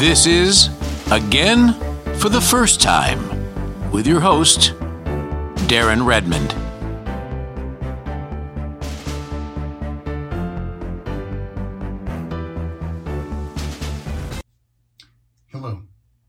This 0.00 0.24
is 0.24 0.70
Again 1.12 1.74
for 2.14 2.30
the 2.30 2.40
First 2.40 2.80
Time 2.80 3.20
with 3.90 4.06
your 4.06 4.20
host, 4.20 4.72
Darren 5.68 6.06
Redmond. 6.06 6.52
Hello, 15.52 15.82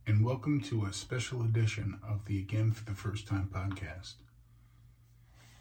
and 0.05 0.25
welcome 0.25 0.59
to 0.63 0.83
a 0.83 0.91
special 0.91 1.41
edition 1.41 1.97
of 2.05 2.25
the 2.25 2.39
Again 2.39 2.73
for 2.73 2.83
the 2.83 2.91
First 2.97 3.25
Time 3.25 3.49
podcast. 3.53 4.15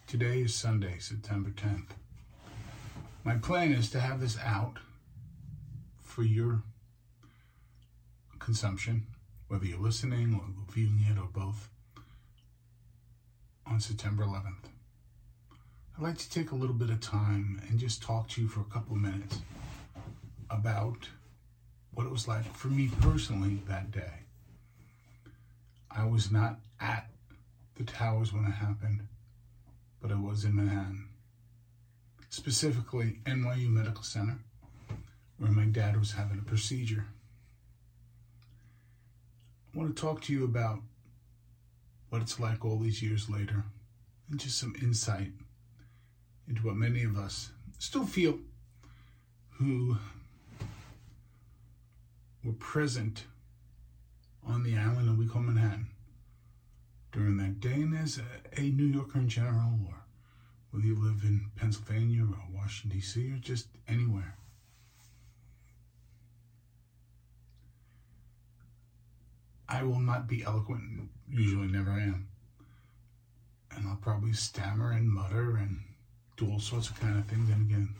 Today 0.09 0.41
is 0.41 0.53
Sunday, 0.53 0.99
September 0.99 1.51
10th. 1.51 1.91
My 3.23 3.37
plan 3.37 3.71
is 3.71 3.89
to 3.91 4.01
have 4.01 4.19
this 4.19 4.37
out 4.45 4.79
for 6.03 6.25
your 6.25 6.65
consumption, 8.41 9.07
whether 9.49 9.65
you're 9.65 9.79
listening 9.79 10.35
or 10.35 10.73
viewing 10.73 11.05
it 11.09 11.19
or 11.19 11.29
both, 11.33 11.69
on 13.67 13.81
September 13.81 14.25
11th. 14.25 14.67
I'd 15.97 16.03
like 16.03 16.19
to 16.19 16.31
take 16.31 16.51
a 16.51 16.57
little 16.57 16.75
bit 16.75 16.91
of 16.91 17.01
time 17.01 17.63
and 17.69 17.79
just 17.79 18.03
talk 18.03 18.29
to 18.31 18.43
you 18.43 18.49
for 18.49 18.61
a 18.61 18.65
couple 18.65 18.97
of 18.97 19.03
minutes 19.03 19.39
about 20.49 21.09
what 21.93 22.07
it 22.07 22.13
was 22.13 22.27
like 22.27 22.53
for 22.55 22.69
me 22.69 22.91
personally 23.01 23.61
that 23.69 23.91
day. 23.91 24.25
I 25.91 26.07
was 26.07 26.31
not 26.31 26.59
at 26.81 27.11
the 27.77 27.85
towers 27.85 28.33
when 28.33 28.45
it 28.45 28.53
happened, 28.53 29.07
but 30.01 30.11
I 30.11 30.15
was 30.15 30.45
in 30.45 30.57
Manhattan, 30.57 31.09
specifically 32.29 33.19
NYU 33.27 33.69
Medical 33.69 34.03
Center, 34.03 34.39
where 35.39 35.51
my 35.51 35.65
dad 35.65 35.99
was 35.99 36.13
having 36.13 36.39
a 36.39 36.49
procedure. 36.49 37.07
I 39.73 39.79
want 39.79 39.95
to 39.95 40.01
talk 40.01 40.21
to 40.23 40.33
you 40.33 40.45
about 40.45 40.81
what 42.09 42.23
it's 42.23 42.41
like 42.41 42.65
all 42.65 42.79
these 42.79 43.03
years 43.03 43.31
later 43.31 43.65
and 44.29 44.41
just 44.41 44.59
some 44.59 44.75
insight 44.83 45.33
into 46.49 46.67
what 46.67 46.75
many 46.75 47.05
of 47.05 47.17
us 47.17 47.51
still 47.79 48.05
feel 48.05 48.39
who 49.59 49.97
were 52.43 52.53
present 52.53 53.25
on 54.45 54.65
the 54.65 54.77
island 54.77 55.09
that 55.09 55.17
we 55.17 55.27
call 55.27 55.43
Manhattan 55.43 55.89
during 57.13 57.37
that 57.37 57.61
day. 57.61 57.75
And 57.75 57.97
as 57.97 58.19
a, 58.19 58.61
a 58.61 58.71
New 58.71 58.87
Yorker 58.87 59.19
in 59.19 59.29
general, 59.29 59.79
or 59.87 59.95
whether 60.71 60.87
you 60.87 60.97
live 60.97 61.23
in 61.23 61.51
Pennsylvania 61.57 62.23
or 62.23 62.39
Washington, 62.53 62.99
D.C., 62.99 63.33
or 63.33 63.37
just 63.37 63.69
anywhere. 63.87 64.37
I 69.71 69.85
will 69.85 70.01
not 70.01 70.27
be 70.27 70.43
eloquent, 70.43 71.09
usually 71.31 71.69
never 71.69 71.93
am. 71.93 72.27
And 73.71 73.87
I'll 73.87 73.97
probably 74.03 74.33
stammer 74.33 74.91
and 74.91 75.09
mutter 75.09 75.57
and 75.57 75.79
do 76.37 76.51
all 76.51 76.59
sorts 76.59 76.91
of 76.91 76.99
kind 76.99 77.17
of 77.17 77.27
things. 77.27 77.49
And 77.49 77.71
again, 77.71 77.95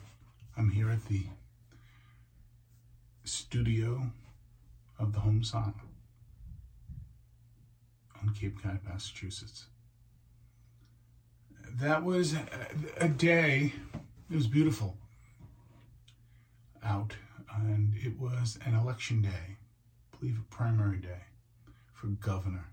I'm 0.57 0.69
here 0.69 0.89
at 0.89 1.05
the 1.05 1.23
studio 3.23 4.11
of 4.99 5.13
the 5.13 5.21
home 5.21 5.43
sauna 5.43 5.73
on 8.21 8.33
Cape 8.33 8.61
Cod, 8.61 8.79
Massachusetts. 8.85 9.67
That 11.79 12.03
was 12.03 12.33
a, 12.33 12.45
a 12.97 13.07
day, 13.07 13.71
it 14.29 14.35
was 14.35 14.47
beautiful 14.47 14.97
out, 16.83 17.15
and 17.55 17.93
it 17.95 18.19
was 18.19 18.59
an 18.65 18.75
election 18.75 19.21
day, 19.21 19.55
I 20.13 20.17
believe 20.19 20.37
a 20.37 20.53
primary 20.53 20.97
day 20.97 21.21
for 22.01 22.07
governor. 22.07 22.65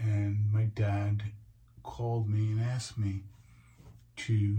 And 0.00 0.52
my 0.52 0.64
dad 0.64 1.24
called 1.82 2.28
me 2.28 2.52
and 2.52 2.60
asked 2.60 2.96
me 2.96 3.22
to 4.16 4.58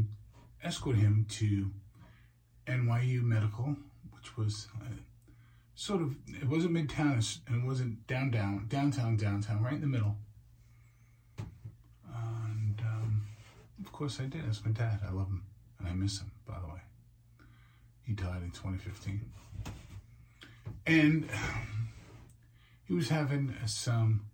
escort 0.61 0.97
him 0.97 1.25
to 1.29 1.71
NYU 2.67 3.21
Medical, 3.21 3.77
which 4.11 4.35
was 4.35 4.67
uh, 4.81 4.89
sort 5.75 6.01
of 6.01 6.15
it 6.27 6.49
wasn't 6.49 6.73
midtown 6.73 7.39
and 7.47 7.63
it 7.63 7.65
wasn't 7.65 8.05
downtown, 8.07 8.65
downtown, 8.67 9.15
downtown, 9.15 9.63
right 9.63 9.73
in 9.73 9.81
the 9.81 9.87
middle. 9.87 10.17
And 12.13 12.81
um, 12.81 13.21
of 13.85 13.91
course, 13.93 14.19
I 14.19 14.25
did. 14.25 14.43
It's 14.49 14.65
my 14.65 14.71
dad. 14.71 14.99
I 15.07 15.11
love 15.13 15.27
him 15.27 15.43
and 15.79 15.87
I 15.87 15.93
miss 15.93 16.19
him. 16.19 16.31
By 16.45 16.59
the 16.59 16.67
way, 16.67 16.81
he 18.05 18.13
died 18.13 18.41
in 18.41 18.51
2015, 18.51 19.21
and 20.87 21.29
he 22.87 22.93
was 22.93 23.09
having 23.09 23.53
some 23.65 24.27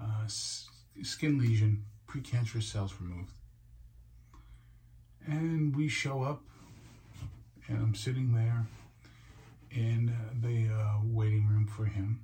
uh, 0.00 0.26
skin 0.26 1.38
lesion, 1.38 1.84
precancerous 2.08 2.64
cells 2.64 2.94
removed. 3.00 3.32
And 5.26 5.76
we 5.76 5.88
show 5.88 6.22
up, 6.22 6.42
and 7.68 7.78
I'm 7.78 7.94
sitting 7.94 8.32
there 8.34 8.66
in 9.70 10.14
the 10.40 10.72
uh, 10.72 11.00
waiting 11.02 11.46
room 11.46 11.66
for 11.66 11.84
him 11.84 12.20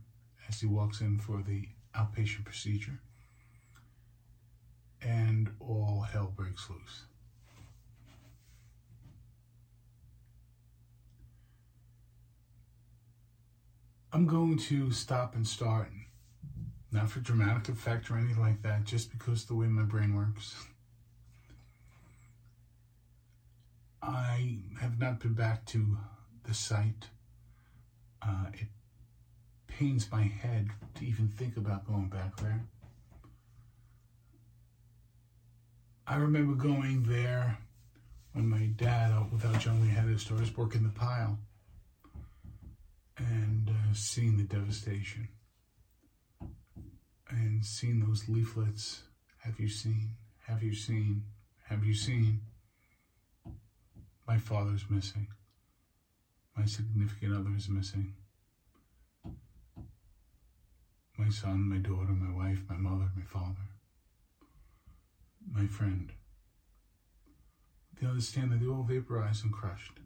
as 0.48 0.60
he 0.60 0.66
walks 0.66 1.00
in 1.00 1.18
for 1.18 1.42
the 1.42 1.68
outpatient 1.96 2.44
procedure. 2.44 3.00
And 5.02 5.50
all 5.60 6.06
hell 6.10 6.32
breaks 6.34 6.68
loose. 6.70 7.04
I'm 14.12 14.26
going 14.26 14.58
to 14.58 14.90
stop 14.90 15.34
and 15.36 15.46
start, 15.46 15.90
not 16.90 17.10
for 17.10 17.20
dramatic 17.20 17.68
effect 17.68 18.10
or 18.10 18.16
anything 18.16 18.40
like 18.40 18.62
that, 18.62 18.84
just 18.84 19.10
because 19.10 19.44
the 19.44 19.54
way 19.54 19.66
my 19.66 19.82
brain 19.82 20.14
works. 20.16 20.54
I 24.02 24.58
have 24.80 24.98
not 24.98 25.20
been 25.20 25.34
back 25.34 25.64
to 25.66 25.96
the 26.44 26.54
site 26.54 27.06
uh, 28.22 28.46
it 28.52 28.66
pains 29.66 30.10
my 30.10 30.22
head 30.22 30.68
to 30.94 31.06
even 31.06 31.28
think 31.28 31.56
about 31.56 31.86
going 31.86 32.08
back 32.08 32.36
there. 32.36 32.60
I 36.06 36.16
remember 36.16 36.54
going 36.54 37.04
there 37.04 37.58
when 38.32 38.48
my 38.48 38.66
dad, 38.76 39.30
without 39.32 39.60
John, 39.60 39.80
we 39.80 39.88
had 39.88 40.04
his 40.04 40.22
stores 40.22 40.54
working 40.56 40.82
the 40.82 40.88
pile 40.88 41.38
seeing 43.94 44.36
the 44.36 44.44
devastation 44.44 45.28
and 47.28 47.64
seeing 47.64 48.00
those 48.00 48.28
leaflets. 48.28 49.02
Have 49.38 49.58
you 49.58 49.68
seen? 49.68 50.16
Have 50.46 50.62
you 50.62 50.74
seen? 50.74 51.24
Have 51.68 51.84
you 51.84 51.94
seen? 51.94 52.40
My 54.26 54.38
father's 54.38 54.84
missing 54.88 55.28
my 56.60 56.66
significant 56.66 57.34
other 57.34 57.56
is 57.56 57.70
missing. 57.70 58.14
My 61.16 61.30
son, 61.30 61.68
my 61.70 61.78
daughter, 61.78 62.12
my 62.12 62.34
wife, 62.34 62.58
my 62.68 62.76
mother, 62.76 63.10
my 63.16 63.24
father, 63.24 63.66
my 65.50 65.66
friend. 65.66 66.12
They 67.98 68.06
understand 68.06 68.52
that 68.52 68.60
they're 68.60 68.70
all 68.70 68.82
vaporized 68.82 69.44
and 69.44 69.52
crushed. 69.52 70.00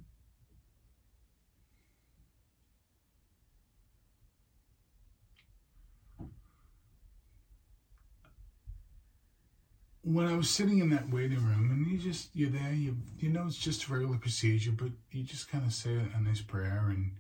When 10.05 10.27
I 10.27 10.37
was 10.37 10.51
sitting 10.51 10.81
in 10.81 10.91
that 10.91 11.09
waiting 11.09 11.43
room, 11.43 11.71
and 11.71 11.87
you 11.87 11.99
just 11.99 12.29
you're 12.35 12.51
there, 12.51 12.73
you 12.73 12.97
you 13.19 13.31
know 13.31 13.47
it's 13.47 13.57
just 13.57 13.89
a 13.89 13.93
regular 13.93 14.19
procedure, 14.19 14.73
but 14.73 14.91
you 15.11 15.25
just 15.25 15.49
kind 15.51 15.65
of 15.65 15.73
say 15.73 15.97
a 16.15 16.21
nice 16.21 16.43
prayer, 16.43 16.87
and 16.89 17.13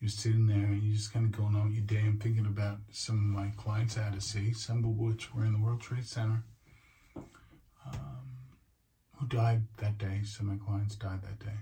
you're 0.00 0.08
sitting 0.08 0.46
there, 0.46 0.56
and 0.56 0.82
you're 0.82 0.96
just 0.96 1.12
kind 1.12 1.26
of 1.26 1.32
going 1.32 1.54
on 1.54 1.72
your 1.72 1.84
day. 1.84 2.00
I'm 2.00 2.18
thinking 2.18 2.46
about 2.46 2.78
some 2.90 3.16
of 3.16 3.22
my 3.22 3.52
clients 3.56 3.98
I 3.98 4.04
had 4.04 4.14
to 4.14 4.20
see, 4.20 4.52
some 4.54 4.78
of 4.78 4.96
which 4.96 5.34
were 5.34 5.44
in 5.44 5.52
the 5.52 5.58
World 5.58 5.82
Trade 5.82 6.06
Center, 6.06 6.42
um, 7.16 8.26
who 9.18 9.26
died 9.26 9.64
that 9.78 9.98
day. 9.98 10.22
Some 10.24 10.48
of 10.48 10.58
my 10.58 10.64
clients 10.64 10.96
died 10.96 11.22
that 11.22 11.38
day. 11.38 11.58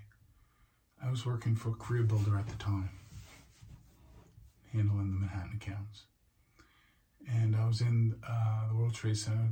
I 1.05 1.11
was 1.11 1.27
working 1.27 1.57
for 1.57 1.71
a 1.71 1.75
career 1.75 2.05
builder 2.05 2.39
at 2.39 2.47
the 2.47 2.57
time, 2.57 2.91
handling 4.73 5.11
the 5.15 5.21
Manhattan 5.21 5.59
accounts, 5.61 6.05
and 7.29 7.57
I 7.57 7.67
was 7.67 7.81
in 7.81 8.15
uh, 8.27 8.69
the 8.69 8.75
World 8.77 8.95
Trade 8.95 9.17
Center 9.17 9.49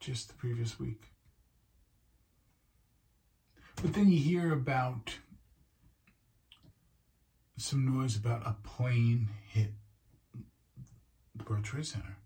just 0.00 0.28
the 0.28 0.34
previous 0.34 0.78
week. 0.78 1.12
But 3.82 3.94
then 3.94 4.08
you 4.10 4.18
hear 4.18 4.52
about 4.52 5.18
some 7.56 7.84
noise 7.84 8.16
about 8.16 8.46
a 8.46 8.56
plane 8.62 9.28
hit 9.48 9.72
the 11.34 11.44
World 11.44 11.64
Trade 11.64 11.86
Center. 11.86 12.16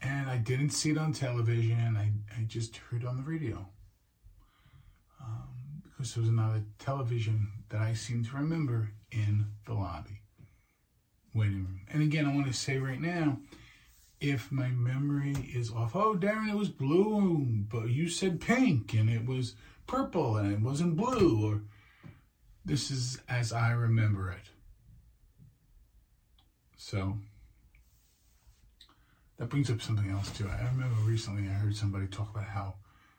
And 0.00 0.28
I 0.30 0.36
didn't 0.36 0.70
see 0.70 0.90
it 0.90 0.98
on 0.98 1.12
television, 1.12 1.96
I, 1.96 2.12
I 2.38 2.44
just 2.44 2.76
heard 2.76 3.04
on 3.04 3.16
the 3.16 3.22
radio. 3.22 3.66
Um, 5.20 5.82
because 5.84 6.14
there 6.14 6.22
was 6.22 6.30
another 6.30 6.62
television 6.78 7.48
that 7.70 7.80
I 7.80 7.94
seem 7.94 8.24
to 8.26 8.36
remember 8.36 8.90
in 9.10 9.46
the 9.66 9.74
lobby. 9.74 10.20
waiting 11.34 11.64
room. 11.64 11.80
And 11.92 12.02
again, 12.02 12.26
I 12.26 12.34
want 12.34 12.46
to 12.46 12.52
say 12.52 12.78
right 12.78 13.00
now, 13.00 13.38
if 14.20 14.50
my 14.50 14.68
memory 14.68 15.34
is 15.54 15.70
off, 15.70 15.94
oh, 15.94 16.16
Darren, 16.16 16.50
it 16.50 16.56
was 16.56 16.68
blue, 16.68 17.46
but 17.68 17.88
you 17.88 18.08
said 18.08 18.40
pink, 18.40 18.92
and 18.94 19.08
it 19.08 19.26
was 19.26 19.54
purple, 19.86 20.36
and 20.36 20.52
it 20.52 20.60
wasn't 20.60 20.96
blue, 20.96 21.46
or 21.46 21.62
this 22.64 22.90
is 22.90 23.20
as 23.28 23.52
I 23.52 23.70
remember 23.70 24.30
it. 24.30 24.50
So 26.76 27.18
that 29.36 29.48
brings 29.48 29.70
up 29.70 29.80
something 29.80 30.10
else 30.10 30.30
too. 30.36 30.48
I 30.48 30.66
remember 30.66 31.00
recently 31.04 31.48
I 31.48 31.52
heard 31.52 31.76
somebody 31.76 32.06
talk 32.06 32.30
about 32.30 32.48
how 32.48 32.74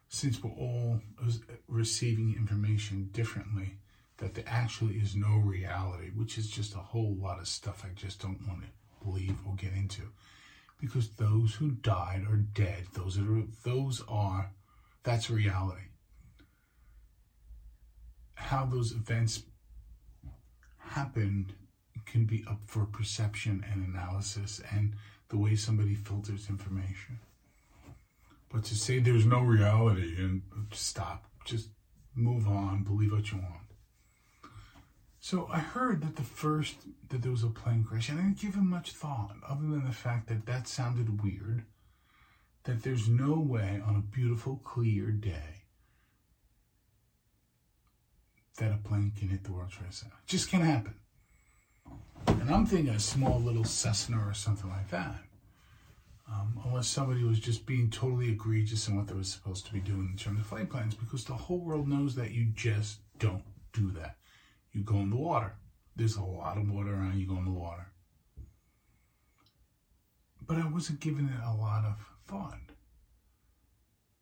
since 0.09 0.43
we're 0.43 0.51
all 0.51 0.99
receiving 1.67 2.35
information 2.35 3.09
differently, 3.11 3.77
that 4.17 4.33
there 4.33 4.43
actually 4.47 4.95
is 4.95 5.15
no 5.15 5.37
reality, 5.37 6.09
which 6.15 6.37
is 6.37 6.49
just 6.49 6.73
a 6.75 6.79
whole 6.79 7.15
lot 7.15 7.39
of 7.39 7.47
stuff 7.47 7.85
I 7.85 7.93
just 7.93 8.19
don't 8.19 8.45
want 8.47 8.63
to 8.63 9.05
believe 9.05 9.37
or 9.47 9.55
get 9.55 9.71
into. 9.73 10.01
Because 10.79 11.09
those 11.09 11.55
who 11.55 11.71
died 11.71 12.25
are 12.29 12.37
dead. 12.37 12.85
Those 12.93 13.17
are 13.17 13.43
those 13.63 14.01
are 14.07 14.51
that's 15.03 15.29
reality. 15.29 15.81
How 18.35 18.65
those 18.65 18.93
events 18.93 19.43
happened 20.77 21.53
can 22.05 22.25
be 22.25 22.43
up 22.49 22.59
for 22.65 22.85
perception 22.85 23.63
and 23.71 23.85
analysis 23.87 24.61
and 24.71 24.93
the 25.29 25.37
way 25.37 25.55
somebody 25.55 25.93
filters 25.95 26.49
information. 26.49 27.19
But 28.51 28.63
to 28.65 28.75
say 28.75 28.99
there's 28.99 29.25
no 29.25 29.41
reality 29.41 30.15
and 30.17 30.41
stop, 30.71 31.25
just 31.45 31.69
move 32.15 32.47
on, 32.47 32.83
believe 32.83 33.11
what 33.11 33.31
you 33.31 33.37
want. 33.37 33.68
So 35.19 35.49
I 35.51 35.59
heard 35.59 36.01
that 36.01 36.15
the 36.15 36.23
first 36.23 36.77
that 37.09 37.21
there 37.21 37.31
was 37.31 37.43
a 37.43 37.47
plane 37.47 37.83
crash, 37.83 38.09
and 38.09 38.19
I 38.19 38.23
didn't 38.23 38.39
give 38.39 38.55
it 38.55 38.61
much 38.61 38.91
thought, 38.93 39.35
other 39.47 39.67
than 39.67 39.85
the 39.85 39.91
fact 39.91 40.27
that 40.29 40.45
that 40.45 40.67
sounded 40.67 41.23
weird. 41.23 41.65
That 42.65 42.83
there's 42.83 43.07
no 43.07 43.39
way 43.39 43.81
on 43.85 43.95
a 43.95 44.01
beautiful, 44.01 44.57
clear 44.63 45.11
day 45.11 45.63
that 48.57 48.71
a 48.73 48.77
plane 48.77 49.13
can 49.17 49.29
hit 49.29 49.45
the 49.45 49.53
World 49.53 49.71
Trade 49.71 49.93
Center. 49.93 50.13
It 50.23 50.27
just 50.27 50.49
can't 50.49 50.63
happen. 50.63 50.93
And 52.27 52.49
I'm 52.53 52.65
thinking 52.65 52.93
a 52.93 52.99
small 52.99 53.39
little 53.39 53.63
Cessna 53.63 54.17
or 54.27 54.33
something 54.33 54.69
like 54.69 54.89
that. 54.89 55.15
Um, 56.31 56.59
unless 56.65 56.87
somebody 56.87 57.23
was 57.23 57.39
just 57.39 57.65
being 57.65 57.89
totally 57.89 58.29
egregious 58.29 58.87
in 58.87 58.97
what 58.97 59.07
they 59.07 59.15
were 59.15 59.23
supposed 59.23 59.65
to 59.65 59.73
be 59.73 59.79
doing 59.79 60.09
in 60.11 60.17
terms 60.17 60.41
of 60.41 60.45
flight 60.45 60.69
plans, 60.69 60.93
because 60.93 61.23
the 61.23 61.33
whole 61.33 61.59
world 61.59 61.87
knows 61.87 62.13
that 62.15 62.31
you 62.31 62.51
just 62.53 62.99
don't 63.17 63.43
do 63.73 63.89
that. 63.91 64.18
You 64.71 64.83
go 64.83 64.97
in 64.97 65.09
the 65.09 65.15
water. 65.15 65.53
There's 65.95 66.15
a 66.15 66.23
lot 66.23 66.57
of 66.57 66.69
water 66.69 66.93
around, 66.93 67.19
you 67.19 67.27
go 67.27 67.37
in 67.37 67.45
the 67.45 67.51
water. 67.51 67.87
But 70.45 70.57
I 70.57 70.67
wasn't 70.67 70.99
giving 70.99 71.27
it 71.27 71.43
a 71.45 71.53
lot 71.53 71.85
of 71.85 71.95
thought. 72.25 72.59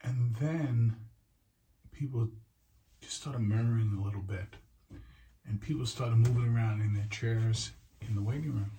And 0.01 0.35
then 0.35 0.95
people 1.91 2.29
just 3.01 3.17
started 3.21 3.41
murmuring 3.41 3.97
a 3.97 4.03
little 4.03 4.21
bit. 4.21 4.55
And 5.45 5.61
people 5.61 5.85
started 5.85 6.17
moving 6.17 6.53
around 6.53 6.81
in 6.81 6.93
their 6.93 7.07
chairs 7.09 7.71
in 8.07 8.15
the 8.15 8.21
waiting 8.21 8.53
room. 8.53 8.71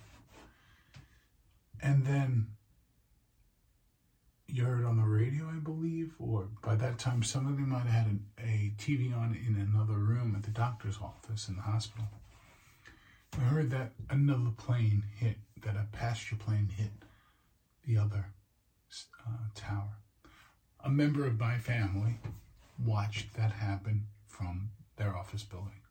And 1.80 2.04
then 2.04 2.48
you 4.48 4.64
heard 4.64 4.84
on 4.84 4.96
the 4.96 5.04
radio, 5.04 5.46
I 5.46 5.58
believe, 5.58 6.14
or 6.18 6.48
by 6.62 6.74
that 6.76 6.98
time, 6.98 7.22
some 7.22 7.46
of 7.46 7.56
them 7.56 7.68
might 7.68 7.86
have 7.86 8.06
had 8.06 8.18
a, 8.38 8.72
TV 8.78 9.14
on 9.14 9.36
in 9.46 9.56
another 9.56 9.98
room 9.98 10.34
at 10.36 10.42
the 10.42 10.50
doctor's 10.50 10.96
office 11.02 11.48
in 11.48 11.56
the 11.56 11.62
hospital. 11.62 12.06
I 13.36 13.42
heard 13.42 13.70
that 13.70 13.92
another 14.08 14.50
plane 14.56 15.04
hit, 15.18 15.36
that 15.62 15.76
a 15.76 15.86
passenger 15.92 16.42
plane 16.42 16.70
hit 16.74 16.90
the 17.86 17.98
other 17.98 18.24
uh, 19.26 19.30
tower. 19.54 19.98
A 20.82 20.88
member 20.88 21.26
of 21.26 21.38
my 21.38 21.58
family 21.58 22.18
watched 22.82 23.34
that 23.34 23.52
happen 23.52 24.06
from 24.26 24.70
their 24.96 25.14
office 25.14 25.42
building. 25.42 25.82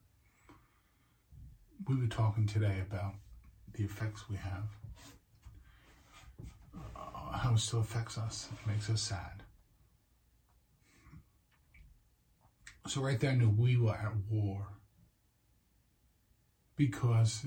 We 1.88 1.96
were 1.96 2.08
talking 2.08 2.48
today 2.48 2.82
about 2.90 3.14
the 3.74 3.84
effects 3.84 4.24
we 4.30 4.38
have 4.38 4.70
how 7.34 7.54
it 7.54 7.60
still 7.60 7.82
affects 7.82 8.18
us. 8.18 8.50
It 8.52 8.70
makes 8.70 8.90
us 8.90 9.02
sad. 9.02 9.44
So 12.88 13.02
right 13.02 13.20
there 13.20 13.32
I 13.32 13.36
knew 13.36 13.50
we 13.50 13.78
were 13.78 13.94
at 13.94 14.14
war. 14.30 14.68
Because 16.76 17.46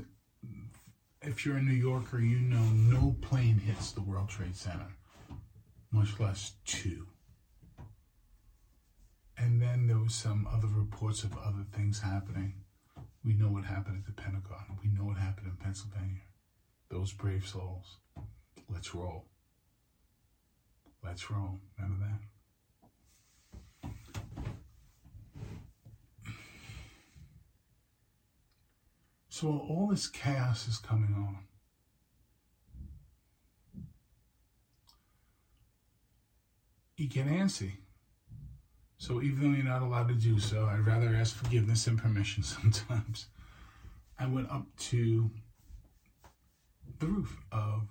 if 1.22 1.46
you're 1.46 1.56
a 1.56 1.62
New 1.62 1.72
Yorker, 1.72 2.20
you 2.20 2.40
know 2.40 2.64
no 2.72 3.16
plane 3.20 3.58
hits 3.58 3.92
the 3.92 4.02
World 4.02 4.28
Trade 4.28 4.56
Center, 4.56 4.96
much 5.92 6.18
less 6.18 6.54
two. 6.64 7.06
And 9.38 9.62
then 9.62 9.86
there 9.86 9.98
was 9.98 10.14
some 10.14 10.46
other 10.52 10.68
reports 10.68 11.24
of 11.24 11.36
other 11.38 11.64
things 11.72 12.00
happening. 12.00 12.54
We 13.24 13.32
know 13.32 13.48
what 13.48 13.64
happened 13.64 13.98
at 14.00 14.06
the 14.06 14.20
Pentagon. 14.20 14.78
We 14.82 14.90
know 14.90 15.04
what 15.04 15.16
happened 15.16 15.46
in 15.46 15.56
Pennsylvania. 15.56 16.22
Those 16.90 17.12
brave 17.12 17.46
souls. 17.46 17.96
Let's 18.68 18.94
roll. 18.94 19.29
Let's 21.02 21.30
roll. 21.30 21.58
Remember 21.78 22.06
that? 22.06 22.20
So 29.28 29.48
all 29.48 29.88
this 29.90 30.06
chaos 30.06 30.68
is 30.68 30.76
coming 30.76 31.14
on. 31.14 31.38
You 36.96 37.08
get 37.08 37.26
antsy. 37.26 37.72
So 38.98 39.22
even 39.22 39.40
though 39.40 39.56
you're 39.56 39.64
not 39.64 39.80
allowed 39.80 40.08
to 40.08 40.14
do 40.14 40.38
so, 40.38 40.66
I'd 40.66 40.86
rather 40.86 41.08
ask 41.14 41.34
forgiveness 41.34 41.86
and 41.86 41.98
permission 41.98 42.42
sometimes. 42.42 43.28
I 44.18 44.26
went 44.26 44.50
up 44.50 44.66
to 44.90 45.30
the 46.98 47.06
roof 47.06 47.38
of 47.50 47.88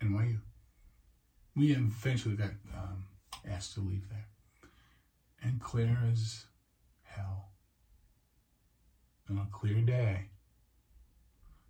NYU 0.00 0.38
we 1.54 1.72
eventually 1.72 2.36
got 2.36 2.50
um, 2.74 3.04
asked 3.48 3.74
to 3.74 3.80
leave 3.80 4.08
there. 4.08 4.26
And 5.42 5.60
clear 5.60 5.98
as 6.10 6.46
hell, 7.02 7.48
on 9.28 9.38
a 9.38 9.46
clear 9.50 9.80
day, 9.80 10.26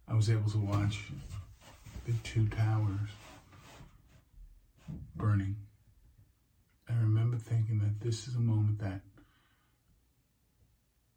I 0.07 0.15
was 0.15 0.31
able 0.31 0.51
to 0.51 0.59
watch 0.59 1.05
the 2.07 2.13
two 2.23 2.49
towers 2.49 3.09
burning. 5.17 5.57
I 6.89 6.95
remember 6.95 7.39
thinking 7.39 7.79
that 7.79 8.01
this 8.05 8.29
is 8.29 8.35
a 8.35 8.41
moment 8.41 8.81
that 8.81 9.01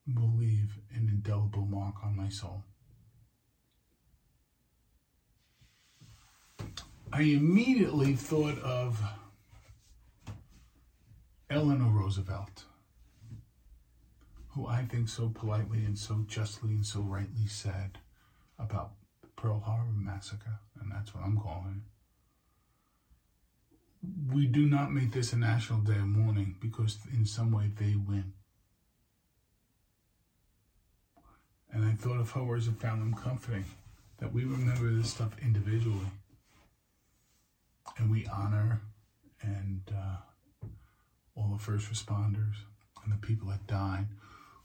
will 0.08 0.34
leave 0.38 0.78
an 0.94 1.10
indelible 1.12 1.66
mark 1.66 1.96
on 2.04 2.16
my 2.16 2.30
soul. 2.30 2.64
I 7.16 7.22
immediately 7.22 8.14
thought 8.14 8.60
of 8.60 9.02
Eleanor 11.50 11.90
Roosevelt, 11.90 12.66
who 14.50 14.68
I 14.68 14.84
think 14.84 15.08
so 15.08 15.30
politely 15.34 15.86
and 15.86 15.98
so 15.98 16.26
justly 16.28 16.72
and 16.72 16.86
so 16.86 17.00
rightly 17.00 17.48
said 17.48 18.00
about 18.60 18.96
the 19.22 19.30
Pearl 19.30 19.62
Harbor 19.62 19.94
massacre, 19.96 20.60
and 20.82 20.92
that's 20.92 21.16
what 21.16 21.24
I'm 21.24 21.38
calling 21.38 21.84
it. 24.02 24.34
We 24.36 24.46
do 24.46 24.68
not 24.68 24.92
make 24.92 25.14
this 25.14 25.32
a 25.32 25.38
national 25.38 25.80
day 25.80 25.96
of 25.96 26.08
mourning 26.08 26.58
because 26.60 26.98
in 27.14 27.26
some 27.26 27.50
way 27.50 27.72
they 27.80 27.96
win. 27.96 28.34
And 31.72 31.86
I 31.86 31.94
thought 31.94 32.20
of 32.20 32.32
her 32.32 32.44
words 32.44 32.68
and 32.68 32.78
found 32.78 33.02
them 33.02 33.14
comforting 33.14 33.64
that 34.18 34.34
we 34.34 34.44
remember 34.44 34.92
this 34.92 35.12
stuff 35.12 35.32
individually 35.42 36.12
and 37.98 38.10
we 38.10 38.26
honor 38.28 38.82
and 39.42 39.82
uh, 39.96 40.68
all 41.36 41.50
the 41.52 41.64
first 41.64 41.92
responders 41.92 42.56
and 43.04 43.14
the 43.14 43.18
people 43.18 43.50
that 43.50 43.68
died, 43.68 44.08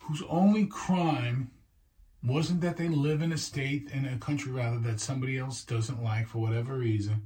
whose 0.01 0.23
only 0.29 0.67
crime 0.67 1.51
wasn't 2.23 2.61
that 2.61 2.77
they 2.77 2.89
live 2.89 3.23
in 3.23 3.33
a 3.33 3.39
state 3.39 3.89
in 3.93 4.05
a 4.05 4.19
country 4.19 4.53
rather 4.53 4.79
that 4.79 5.01
somebody 5.01 5.39
else 5.39 5.65
doesn't 5.65 6.03
like 6.03 6.27
for 6.27 6.39
whatever 6.39 6.75
reason. 6.75 7.23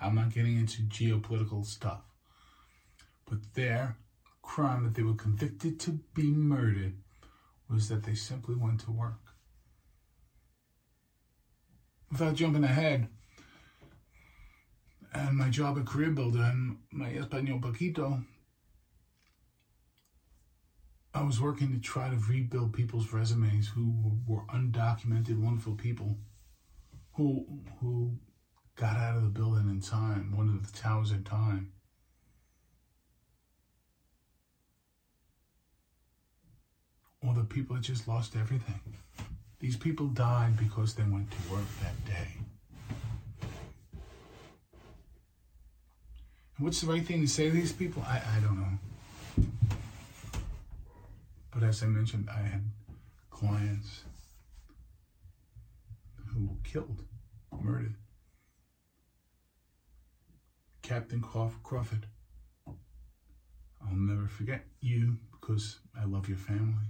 I'm 0.00 0.14
not 0.14 0.34
getting 0.34 0.58
into 0.58 0.82
geopolitical 0.82 1.64
stuff, 1.64 2.02
but 3.28 3.38
their 3.54 3.96
crime 4.42 4.84
that 4.84 4.94
they 4.94 5.02
were 5.02 5.14
convicted 5.14 5.80
to 5.80 6.00
be 6.14 6.24
murdered 6.24 6.94
was 7.70 7.88
that 7.88 8.04
they 8.04 8.14
simply 8.14 8.54
went 8.54 8.80
to 8.80 8.90
work. 8.90 9.20
Without 12.10 12.34
jumping 12.34 12.64
ahead, 12.64 13.08
and 15.14 15.36
my 15.36 15.48
job 15.48 15.78
at 15.78 15.86
Career 15.86 16.10
Builder 16.10 16.42
and 16.42 16.78
my 16.90 17.08
Espanol 17.10 17.60
Paquito, 17.60 18.24
I 21.14 21.22
was 21.22 21.40
working 21.40 21.72
to 21.72 21.78
try 21.78 22.10
to 22.10 22.16
rebuild 22.16 22.72
people's 22.72 23.12
resumes 23.12 23.68
who 23.68 24.18
were 24.26 24.42
undocumented, 24.52 25.40
wonderful 25.40 25.74
people 25.74 26.18
who 27.12 27.46
who 27.80 28.18
got 28.74 28.96
out 28.96 29.16
of 29.16 29.22
the 29.22 29.28
building 29.28 29.68
in 29.68 29.80
time, 29.80 30.36
one 30.36 30.48
of 30.48 30.66
the 30.66 30.76
towers 30.76 31.12
in 31.12 31.22
time. 31.22 31.70
Or 37.24 37.32
the 37.32 37.44
people 37.44 37.76
that 37.76 37.82
just 37.82 38.08
lost 38.08 38.34
everything. 38.36 38.80
These 39.60 39.76
people 39.76 40.08
died 40.08 40.58
because 40.58 40.94
they 40.94 41.04
went 41.04 41.30
to 41.30 41.52
work 41.52 41.64
that 41.80 42.04
day. 42.04 42.53
What's 46.58 46.80
the 46.80 46.86
right 46.86 47.04
thing 47.04 47.20
to 47.22 47.28
say 47.28 47.46
to 47.46 47.50
these 47.50 47.72
people? 47.72 48.02
I, 48.06 48.22
I 48.36 48.40
don't 48.40 48.60
know. 48.60 49.46
But 51.52 51.62
as 51.62 51.82
I 51.82 51.86
mentioned, 51.86 52.28
I 52.30 52.42
had 52.42 52.62
clients 53.30 54.02
who 56.26 56.46
were 56.46 56.56
killed, 56.64 57.02
murdered. 57.60 57.94
Captain 60.82 61.20
Crawford. 61.20 62.06
I'll 62.66 63.96
never 63.96 64.26
forget 64.28 64.64
you 64.80 65.18
because 65.32 65.78
I 65.98 66.04
love 66.04 66.28
your 66.28 66.38
family 66.38 66.84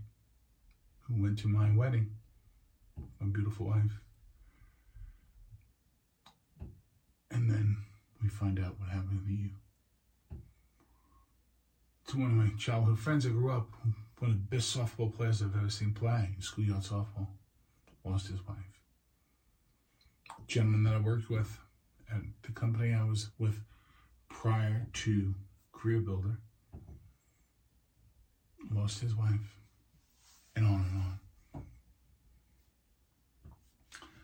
who 1.01 1.23
went 1.23 1.39
to 1.41 1.49
my 1.49 1.75
wedding, 1.77 2.11
my 3.21 3.27
beautiful 3.27 3.67
wife. 3.67 4.01
And 7.31 7.51
then 7.51 7.77
we 8.25 8.31
find 8.31 8.59
out 8.59 8.81
what 8.81 8.89
happened 8.89 9.21
to 9.27 9.33
you. 9.33 9.51
To 12.09 12.19
one 12.19 12.31
of 12.31 12.37
my 12.37 12.49
childhood 12.59 12.99
friends 12.99 13.27
I 13.27 13.31
grew 13.31 13.53
up, 13.53 13.69
one 14.19 14.31
of 14.31 14.37
the 14.51 14.57
best 14.57 14.75
softball 14.75 15.15
players 15.15 15.43
I've 15.43 15.55
ever 15.55 15.69
seen 15.69 15.93
play, 15.93 16.31
in 16.35 16.41
schoolyard 16.41 16.83
softball, 16.83 17.29
lost 18.03 18.29
his 18.29 18.41
wife. 18.47 18.57
Gentleman 20.47 20.85
that 20.85 20.95
I 20.95 21.01
worked 21.01 21.29
with 21.29 21.59
at 22.11 22.23
the 22.43 22.53
company 22.53 22.95
I 22.95 23.05
was 23.05 23.31
with 23.39 23.61
prior 24.29 24.87
to 24.93 25.35
Career 25.73 26.01
Builder 26.01 26.39
lost 28.71 29.01
his 29.01 29.15
wife, 29.15 29.59
and 30.57 30.67
on 30.67 30.87
and 31.53 31.63
on. 31.63 31.63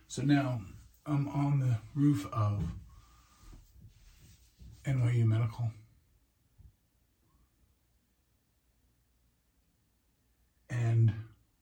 So 0.09 0.23
now 0.23 0.63
I'm 1.07 1.29
on 1.29 1.61
the 1.61 1.79
roof 1.95 2.27
of 2.33 2.65
NYU 4.85 5.25
Medical. 5.27 5.71
And 10.69 11.13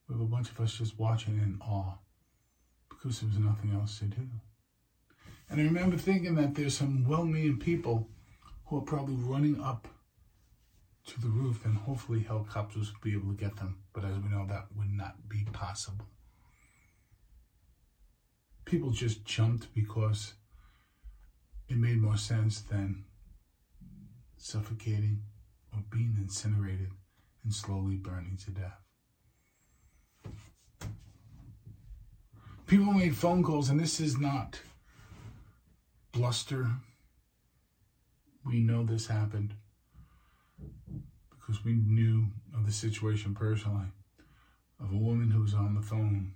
we 0.08 0.14
have 0.14 0.22
a 0.22 0.26
bunch 0.26 0.50
of 0.50 0.60
us 0.60 0.74
just 0.74 0.98
watching 0.98 1.34
in 1.38 1.58
awe 1.60 1.94
because 2.88 3.20
there 3.20 3.28
was 3.28 3.38
nothing 3.38 3.72
else 3.72 3.98
to 3.98 4.04
do. 4.04 4.28
And 5.50 5.60
I 5.60 5.64
remember 5.64 5.96
thinking 5.96 6.34
that 6.36 6.54
there's 6.54 6.76
some 6.76 7.08
well 7.08 7.24
meaning 7.24 7.58
people 7.58 8.08
who 8.66 8.78
are 8.78 8.82
probably 8.82 9.16
running 9.16 9.60
up 9.62 9.88
to 11.06 11.20
the 11.20 11.28
roof 11.28 11.64
and 11.64 11.76
hopefully 11.76 12.20
helicopters 12.20 12.92
will 12.92 13.00
be 13.02 13.16
able 13.16 13.32
to 13.32 13.36
get 13.36 13.56
them. 13.56 13.78
But 13.94 14.04
as 14.04 14.18
we 14.18 14.28
know, 14.28 14.46
that 14.46 14.66
would 14.76 14.92
not 14.92 15.28
be 15.28 15.46
possible. 15.52 16.04
People 18.66 18.90
just 18.90 19.24
jumped 19.24 19.74
because 19.74 20.34
it 21.68 21.78
made 21.78 22.00
more 22.00 22.18
sense 22.18 22.60
than 22.60 23.04
suffocating 24.38 25.22
or 25.72 25.82
being 25.90 26.16
incinerated 26.18 26.88
and 27.44 27.52
slowly 27.52 27.96
burning 27.96 28.38
to 28.44 28.50
death. 28.50 28.80
People 32.66 32.92
made 32.92 33.16
phone 33.16 33.42
calls, 33.42 33.70
and 33.70 33.80
this 33.80 33.98
is 33.98 34.18
not 34.18 34.60
bluster. 36.12 36.66
We 38.44 38.60
know 38.60 38.84
this 38.84 39.06
happened 39.06 39.54
because 41.30 41.64
we 41.64 41.72
knew 41.72 42.26
of 42.54 42.66
the 42.66 42.72
situation 42.72 43.34
personally 43.34 43.86
of 44.80 44.92
a 44.92 44.96
woman 44.96 45.30
who 45.30 45.42
was 45.42 45.54
on 45.54 45.74
the 45.74 45.82
phone 45.82 46.32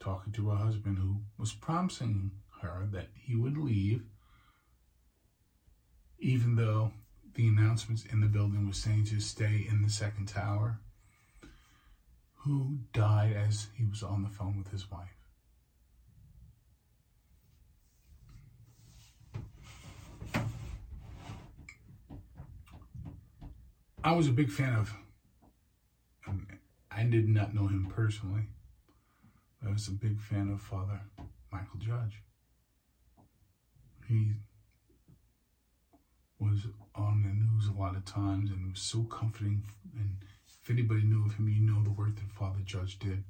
talking 0.00 0.32
to 0.32 0.48
her 0.50 0.56
husband 0.56 0.98
who 0.98 1.20
was 1.38 1.52
promising 1.52 2.30
her 2.62 2.86
that 2.90 3.08
he 3.14 3.34
would 3.34 3.56
leave 3.56 4.02
even 6.18 6.56
though 6.56 6.90
the 7.34 7.46
announcements 7.46 8.04
in 8.10 8.20
the 8.20 8.26
building 8.26 8.66
were 8.66 8.72
saying 8.72 9.04
to 9.06 9.20
stay 9.20 9.66
in 9.68 9.82
the 9.82 9.90
second 9.90 10.26
tower 10.26 10.78
who 12.44 12.78
died 12.92 13.32
as 13.32 13.68
he 13.76 13.84
was 13.84 14.02
on 14.02 14.22
the 14.22 14.28
phone 14.28 14.56
with 14.58 14.70
his 14.70 14.90
wife 14.90 15.14
I 24.04 24.12
was 24.12 24.28
a 24.28 24.32
big 24.32 24.50
fan 24.50 24.74
of. 24.74 24.94
Um, 26.28 26.46
I 26.90 27.04
did 27.04 27.26
not 27.26 27.54
know 27.54 27.68
him 27.68 27.90
personally. 27.90 28.42
I 29.66 29.70
was 29.70 29.88
a 29.88 29.92
big 29.92 30.20
fan 30.20 30.50
of 30.52 30.60
Father 30.60 31.00
Michael 31.50 31.78
Judge. 31.78 32.20
He 34.06 34.32
was 36.54 36.66
on 36.94 37.22
the 37.22 37.28
news 37.28 37.68
a 37.68 37.80
lot 37.80 37.96
of 37.96 38.04
times 38.04 38.50
and 38.50 38.66
it 38.66 38.70
was 38.70 38.80
so 38.80 39.02
comforting. 39.04 39.62
And 39.98 40.16
if 40.46 40.70
anybody 40.70 41.02
knew 41.02 41.26
of 41.26 41.34
him, 41.34 41.48
you 41.48 41.60
know 41.60 41.82
the 41.82 41.90
work 41.90 42.16
that 42.16 42.30
Father 42.30 42.60
Judge 42.64 42.98
did. 42.98 43.24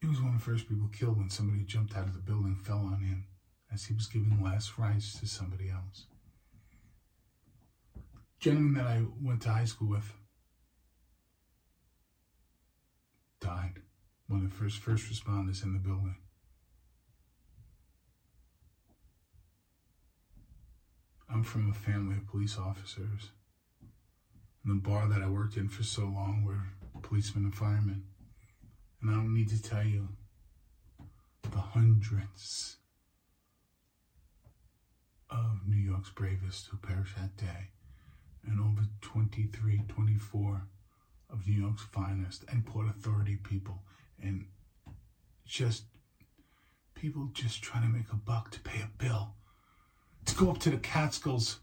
He 0.00 0.06
was 0.06 0.20
one 0.20 0.34
of 0.34 0.40
the 0.40 0.44
first 0.44 0.68
people 0.68 0.88
killed 0.88 1.18
when 1.18 1.30
somebody 1.30 1.64
jumped 1.64 1.96
out 1.96 2.06
of 2.06 2.14
the 2.14 2.20
building, 2.20 2.56
fell 2.56 2.78
on 2.78 3.00
him 3.00 3.26
as 3.72 3.86
he 3.86 3.94
was 3.94 4.06
giving 4.06 4.40
last 4.42 4.78
rites 4.78 5.18
to 5.18 5.26
somebody 5.26 5.70
else 5.70 6.06
gentleman 8.40 8.74
that 8.74 8.86
I 8.86 9.02
went 9.20 9.42
to 9.42 9.50
high 9.50 9.64
school 9.64 9.88
with 9.88 10.12
died. 13.40 13.74
One 14.28 14.44
of 14.44 14.50
the 14.50 14.56
first 14.56 14.78
first 14.78 15.10
responders 15.10 15.64
in 15.64 15.72
the 15.72 15.78
building. 15.78 16.16
I'm 21.30 21.42
from 21.42 21.70
a 21.70 21.74
family 21.74 22.16
of 22.16 22.26
police 22.26 22.58
officers. 22.58 23.30
And 24.64 24.76
the 24.76 24.88
bar 24.88 25.08
that 25.08 25.22
I 25.22 25.28
worked 25.28 25.56
in 25.56 25.68
for 25.68 25.82
so 25.82 26.02
long 26.02 26.44
were 26.44 27.00
policemen 27.02 27.44
and 27.44 27.54
firemen. 27.54 28.04
And 29.00 29.10
I 29.10 29.14
don't 29.14 29.34
need 29.34 29.48
to 29.50 29.62
tell 29.62 29.84
you 29.84 30.08
the 31.42 31.58
hundreds 31.58 32.76
of 35.30 35.60
New 35.66 35.76
York's 35.76 36.10
bravest 36.10 36.66
who 36.66 36.76
perished 36.78 37.16
that 37.16 37.36
day 37.36 37.70
and 38.46 38.60
over 38.60 38.82
23, 39.02 39.82
24 39.88 40.66
of 41.30 41.46
New 41.46 41.60
York's 41.60 41.84
finest 41.84 42.44
and 42.50 42.64
Port 42.64 42.88
Authority 42.88 43.36
people 43.36 43.82
and 44.22 44.46
just 45.44 45.84
people 46.94 47.28
just 47.32 47.62
trying 47.62 47.82
to 47.82 47.88
make 47.88 48.10
a 48.12 48.16
buck 48.16 48.50
to 48.52 48.60
pay 48.60 48.80
a 48.80 48.90
bill. 49.02 49.34
To 50.28 50.44
go 50.44 50.50
up 50.50 50.58
to 50.60 50.70
the 50.70 50.76
Catskills 50.76 51.58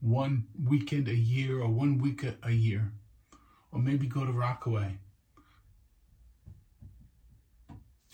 one 0.00 0.46
weekend 0.64 1.08
a 1.08 1.14
year 1.14 1.60
or 1.60 1.68
one 1.68 1.98
week 1.98 2.22
a, 2.22 2.36
a 2.42 2.52
year, 2.52 2.92
or 3.70 3.80
maybe 3.80 4.06
go 4.06 4.24
to 4.24 4.32
Rockaway 4.32 4.98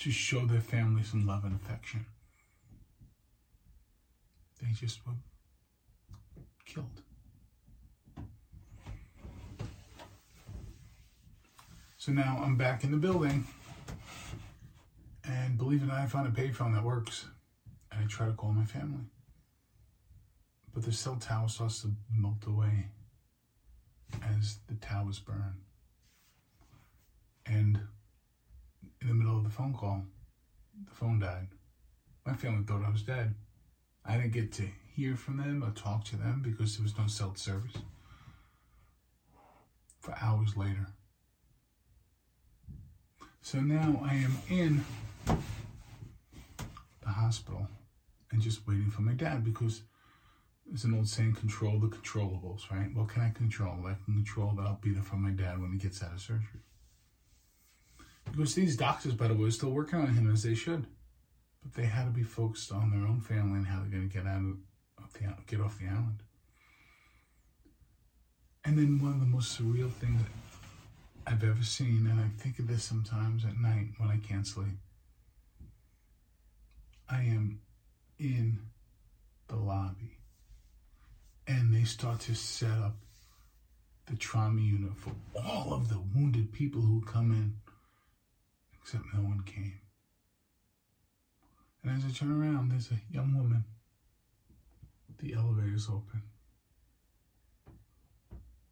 to 0.00 0.10
show 0.10 0.46
their 0.46 0.60
family 0.60 1.04
some 1.04 1.26
love 1.26 1.44
and 1.44 1.54
affection. 1.54 2.06
They 4.60 4.72
just 4.72 5.06
were 5.06 5.12
killed. 6.64 7.02
So 11.98 12.10
now 12.10 12.40
I'm 12.42 12.56
back 12.56 12.82
in 12.82 12.90
the 12.90 12.96
building, 12.96 13.46
and 15.24 15.56
believe 15.56 15.82
it 15.82 15.84
or 15.84 15.88
not, 15.88 15.98
I 15.98 16.06
found 16.06 16.26
a 16.26 16.30
payphone 16.30 16.74
that 16.74 16.82
works, 16.82 17.26
and 17.92 18.02
I 18.02 18.06
try 18.08 18.26
to 18.26 18.32
call 18.32 18.50
my 18.52 18.64
family. 18.64 19.11
But 20.74 20.84
the 20.84 20.92
cell 20.92 21.16
tower 21.16 21.48
starts 21.48 21.82
to 21.82 21.92
melt 22.14 22.46
away 22.46 22.88
as 24.22 24.58
the 24.68 24.74
towers 24.74 25.18
burn. 25.18 25.56
And 27.46 27.80
in 29.00 29.08
the 29.08 29.14
middle 29.14 29.36
of 29.36 29.44
the 29.44 29.50
phone 29.50 29.74
call, 29.74 30.04
the 30.84 30.94
phone 30.94 31.18
died. 31.18 31.48
My 32.24 32.34
family 32.34 32.64
thought 32.64 32.84
I 32.84 32.90
was 32.90 33.02
dead. 33.02 33.34
I 34.04 34.16
didn't 34.16 34.32
get 34.32 34.52
to 34.52 34.68
hear 34.94 35.16
from 35.16 35.36
them 35.36 35.62
or 35.62 35.70
talk 35.70 36.04
to 36.04 36.16
them 36.16 36.40
because 36.42 36.76
there 36.76 36.82
was 36.82 36.96
no 36.96 37.06
cell 37.06 37.34
service. 37.34 37.76
For 40.00 40.14
hours 40.20 40.56
later, 40.56 40.88
so 43.40 43.60
now 43.60 44.00
I 44.04 44.14
am 44.14 44.36
in 44.48 44.84
the 45.26 47.08
hospital 47.08 47.68
and 48.30 48.40
just 48.40 48.66
waiting 48.66 48.90
for 48.90 49.02
my 49.02 49.12
dad 49.12 49.44
because 49.44 49.82
there's 50.72 50.84
an 50.84 50.94
old 50.94 51.06
saying, 51.06 51.34
control 51.34 51.78
the 51.78 51.86
controllables, 51.86 52.70
right? 52.70 52.88
What 52.94 53.08
can 53.08 53.20
I 53.20 53.28
control? 53.28 53.80
I 53.86 53.92
can 53.92 54.14
control 54.14 54.54
that 54.56 54.62
I'll 54.62 54.80
be 54.80 54.92
there 54.92 55.02
for 55.02 55.16
my 55.16 55.28
dad 55.28 55.60
when 55.60 55.70
he 55.70 55.76
gets 55.76 56.02
out 56.02 56.14
of 56.14 56.20
surgery. 56.20 56.62
Because 58.24 58.54
these 58.54 58.74
doctors, 58.74 59.12
by 59.12 59.28
the 59.28 59.34
way, 59.34 59.48
are 59.48 59.50
still 59.50 59.68
working 59.68 59.98
on 59.98 60.14
him 60.14 60.32
as 60.32 60.44
they 60.44 60.54
should. 60.54 60.86
But 61.62 61.74
they 61.74 61.84
had 61.84 62.06
to 62.06 62.10
be 62.10 62.22
focused 62.22 62.72
on 62.72 62.90
their 62.90 63.06
own 63.06 63.20
family 63.20 63.58
and 63.58 63.66
how 63.66 63.80
they're 63.80 63.90
going 63.90 64.08
to 64.08 64.14
get 64.14 64.26
out 64.26 64.40
of 64.96 65.12
the 65.12 65.34
get 65.46 65.60
off 65.60 65.78
the 65.78 65.88
island. 65.88 66.22
And 68.64 68.78
then 68.78 68.98
one 68.98 69.12
of 69.12 69.20
the 69.20 69.26
most 69.26 69.60
surreal 69.60 69.92
things 69.92 70.22
I've 71.26 71.44
ever 71.44 71.62
seen, 71.62 72.08
and 72.10 72.18
I 72.18 72.28
think 72.42 72.58
of 72.58 72.66
this 72.66 72.82
sometimes 72.82 73.44
at 73.44 73.58
night 73.58 73.88
when 73.98 74.08
I 74.08 74.16
can't 74.26 74.46
sleep. 74.46 74.78
I 77.10 77.24
am 77.24 77.60
in 78.18 78.58
the 79.48 79.56
lobby 79.56 80.16
and 81.46 81.74
they 81.74 81.84
start 81.84 82.20
to 82.20 82.34
set 82.34 82.70
up 82.70 82.96
the 84.06 84.16
trauma 84.16 84.60
unit 84.60 84.96
for 84.96 85.12
all 85.34 85.72
of 85.72 85.88
the 85.88 85.98
wounded 86.14 86.52
people 86.52 86.80
who 86.80 87.00
come 87.02 87.32
in, 87.32 87.54
except 88.80 89.04
no 89.14 89.20
one 89.20 89.42
came. 89.44 89.80
And 91.82 91.96
as 91.96 92.04
I 92.04 92.12
turn 92.12 92.30
around, 92.30 92.70
there's 92.70 92.90
a 92.90 93.12
young 93.12 93.34
woman. 93.36 93.64
The 95.18 95.34
elevator's 95.34 95.88
open. 95.88 96.22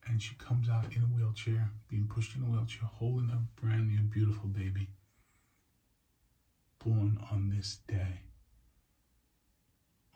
And 0.06 0.20
she 0.20 0.34
comes 0.36 0.68
out 0.68 0.94
in 0.94 1.02
a 1.02 1.06
wheelchair, 1.06 1.70
being 1.88 2.08
pushed 2.08 2.36
in 2.36 2.42
a 2.42 2.46
wheelchair, 2.46 2.88
holding 2.92 3.30
a 3.30 3.60
brand 3.60 3.88
new, 3.88 4.00
beautiful 4.00 4.48
baby. 4.48 4.88
Born 6.84 7.18
on 7.30 7.52
this 7.54 7.78
day. 7.86 8.22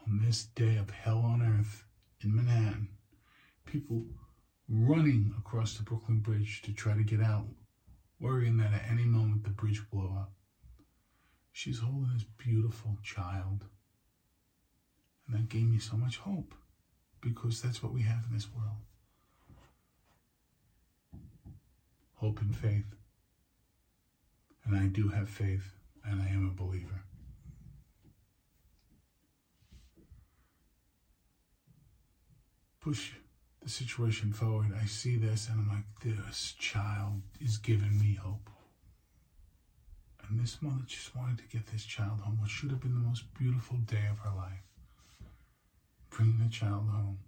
On 0.06 0.20
this 0.25 0.44
day 0.44 0.76
of 0.76 0.90
hell 0.90 1.18
on 1.18 1.42
earth 1.42 1.84
in 2.25 2.35
Manhattan. 2.35 2.88
People 3.64 4.04
running 4.69 5.35
across 5.38 5.76
the 5.76 5.83
Brooklyn 5.83 6.21
Bridge 6.21 6.62
to 6.62 6.73
try 6.73 6.95
to 6.95 7.02
get 7.02 7.21
out, 7.21 7.49
worrying 8.21 8.57
that 8.59 8.73
at 8.73 8.90
any 8.90 9.04
moment 9.04 9.45
the 9.45 9.50
bridge 9.50 9.83
will 9.90 10.00
blow 10.00 10.16
up. 10.16 10.33
She's 11.52 11.78
holding 11.78 12.12
this 12.14 12.25
beautiful 12.25 12.99
child. 13.02 13.64
And 15.26 15.37
that 15.37 15.49
gave 15.49 15.66
me 15.66 15.78
so 15.78 15.97
much 15.97 16.19
hope 16.19 16.54
because 17.21 17.62
that's 17.62 17.83
what 17.83 17.93
we 17.93 18.02
have 18.02 18.25
in 18.28 18.35
this 18.35 18.49
world 18.52 18.76
hope 22.25 22.40
and 22.40 22.57
faith. 22.57 22.87
And 24.64 24.75
I 24.75 24.87
do 24.87 25.09
have 25.09 25.28
faith, 25.28 25.75
and 26.04 26.23
I 26.23 26.28
am 26.28 26.49
a 26.49 26.62
believer. 26.62 27.04
Push 32.84 33.12
the 33.62 33.70
situation 33.70 34.30
forward. 34.30 34.72
I 34.78 34.84
see 34.84 35.16
this, 35.16 35.48
and 35.48 35.58
I'm 35.58 35.68
like, 35.68 35.86
this 36.04 36.54
child 36.58 37.22
is 37.40 37.56
giving 37.56 37.98
me 37.98 38.18
hope. 38.22 38.50
And 40.28 40.38
this 40.38 40.58
mother 40.60 40.82
just 40.86 41.16
wanted 41.16 41.38
to 41.38 41.44
get 41.44 41.66
this 41.68 41.86
child 41.86 42.20
home, 42.20 42.36
what 42.38 42.50
should 42.50 42.70
have 42.70 42.80
been 42.80 42.92
the 42.92 43.08
most 43.08 43.32
beautiful 43.38 43.78
day 43.78 44.06
of 44.10 44.18
her 44.18 44.36
life. 44.36 44.64
Bringing 46.10 46.40
the 46.42 46.50
child 46.50 46.90
home. 46.90 47.20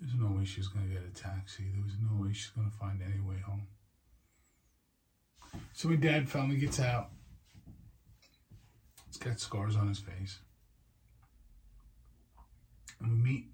There's 0.00 0.14
no 0.14 0.28
way 0.36 0.44
she's 0.44 0.68
going 0.68 0.86
to 0.86 0.94
get 0.94 1.02
a 1.02 1.20
taxi. 1.20 1.64
There 1.72 1.82
was 1.82 1.96
no 2.00 2.22
way 2.22 2.32
she's 2.32 2.50
going 2.50 2.70
to 2.70 2.76
find 2.76 3.00
any 3.02 3.20
way 3.20 3.40
home. 3.44 3.66
So 5.72 5.88
my 5.88 5.96
dad 5.96 6.28
finally 6.28 6.58
gets 6.58 6.78
out. 6.78 7.10
He's 9.08 9.16
got 9.16 9.40
scars 9.40 9.74
on 9.74 9.88
his 9.88 9.98
face. 9.98 10.38
And 13.00 13.10
we 13.10 13.16
meet 13.16 13.46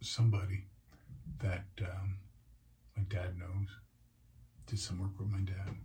somebody 0.00 0.64
that 1.42 1.66
um, 1.80 2.18
my 2.96 3.02
dad 3.08 3.38
knows. 3.38 3.68
Did 4.66 4.78
some 4.80 4.98
work 4.98 5.12
with 5.18 5.28
my 5.28 5.40
dad. 5.40 5.76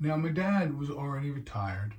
Now, 0.00 0.16
my 0.16 0.30
dad 0.30 0.78
was 0.78 0.90
already 0.90 1.30
retired 1.30 1.94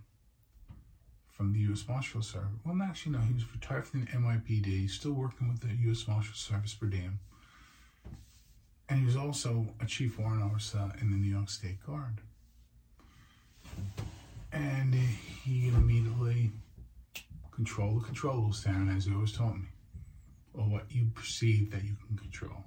from 1.30 1.54
the 1.54 1.60
U.S. 1.60 1.86
Marshal 1.88 2.24
Service. 2.24 2.50
Well, 2.65 2.82
actually, 2.82 3.12
no, 3.13 3.20
he 3.20 3.34
was 3.34 3.43
retired 3.54 3.86
from 3.86 4.02
the 4.02 4.08
NYPD. 4.08 4.89
Still 4.89 5.13
working 5.13 5.48
with 5.48 5.62
the 5.62 5.76
U.S. 5.86 6.08
Marshal 6.08 6.34
Service 6.34 6.74
per 6.74 6.88
diem. 6.88 7.20
And 8.89 9.00
he 9.00 9.06
was 9.06 9.15
also 9.15 9.67
a 9.80 9.86
chief 9.86 10.17
warrant 10.17 10.43
officer 10.43 10.91
in 11.02 11.12
the 11.12 11.17
New 11.17 11.30
York 11.30 11.50
State 11.50 11.86
Guard. 11.86 12.22
And 14.52 14.93
he 14.93 15.67
immediately 15.67 16.52
control 17.52 18.00
the 18.00 18.06
controllables 18.06 18.63
down, 18.63 18.89
as 18.96 19.06
he 19.06 19.13
always 19.13 19.34
taught 19.34 19.56
me, 19.56 19.67
or 20.58 20.63
what 20.63 20.91
you 20.91 21.08
perceive 21.13 21.72
that 21.72 21.84
you 21.84 21.96
can 22.08 22.17
control. 22.17 22.63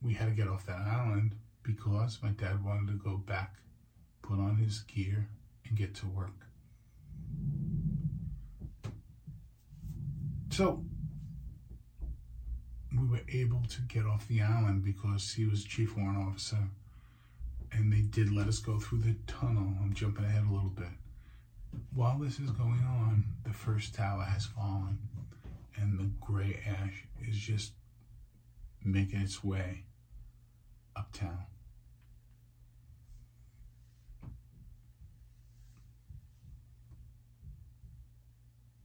We 0.00 0.14
had 0.14 0.28
to 0.28 0.34
get 0.34 0.48
off 0.48 0.66
that 0.66 0.80
island 0.80 1.34
because 1.62 2.18
my 2.22 2.30
dad 2.30 2.64
wanted 2.64 2.86
to 2.92 2.98
go 3.04 3.16
back, 3.16 3.56
put 4.22 4.38
on 4.38 4.56
his 4.56 4.80
gear, 4.80 5.28
and 5.66 5.76
get 5.76 5.94
to 5.96 6.06
work. 6.06 6.46
So 10.50 10.84
we 12.96 13.06
were 13.08 13.22
able 13.28 13.62
to 13.68 13.80
get 13.82 14.06
off 14.06 14.28
the 14.28 14.42
island 14.42 14.84
because 14.84 15.32
he 15.32 15.46
was 15.46 15.64
chief 15.64 15.96
warrant 15.96 16.28
officer 16.28 16.68
and 17.72 17.92
they 17.92 18.02
did 18.02 18.30
let 18.30 18.48
us 18.48 18.58
go 18.58 18.78
through 18.78 18.98
the 18.98 19.16
tunnel. 19.26 19.72
I'm 19.82 19.94
jumping 19.94 20.24
ahead 20.24 20.44
a 20.48 20.52
little 20.52 20.68
bit. 20.68 20.88
While 21.94 22.18
this 22.18 22.38
is 22.38 22.50
going 22.50 22.84
on, 22.86 23.24
the 23.44 23.52
first 23.52 23.94
tower 23.94 24.24
has 24.24 24.44
fallen 24.44 24.98
and 25.76 25.98
the 25.98 26.10
gray 26.20 26.60
ash 26.66 27.04
is 27.26 27.36
just 27.36 27.72
making 28.84 29.20
its 29.20 29.42
way 29.42 29.84
uptown. 30.96 31.46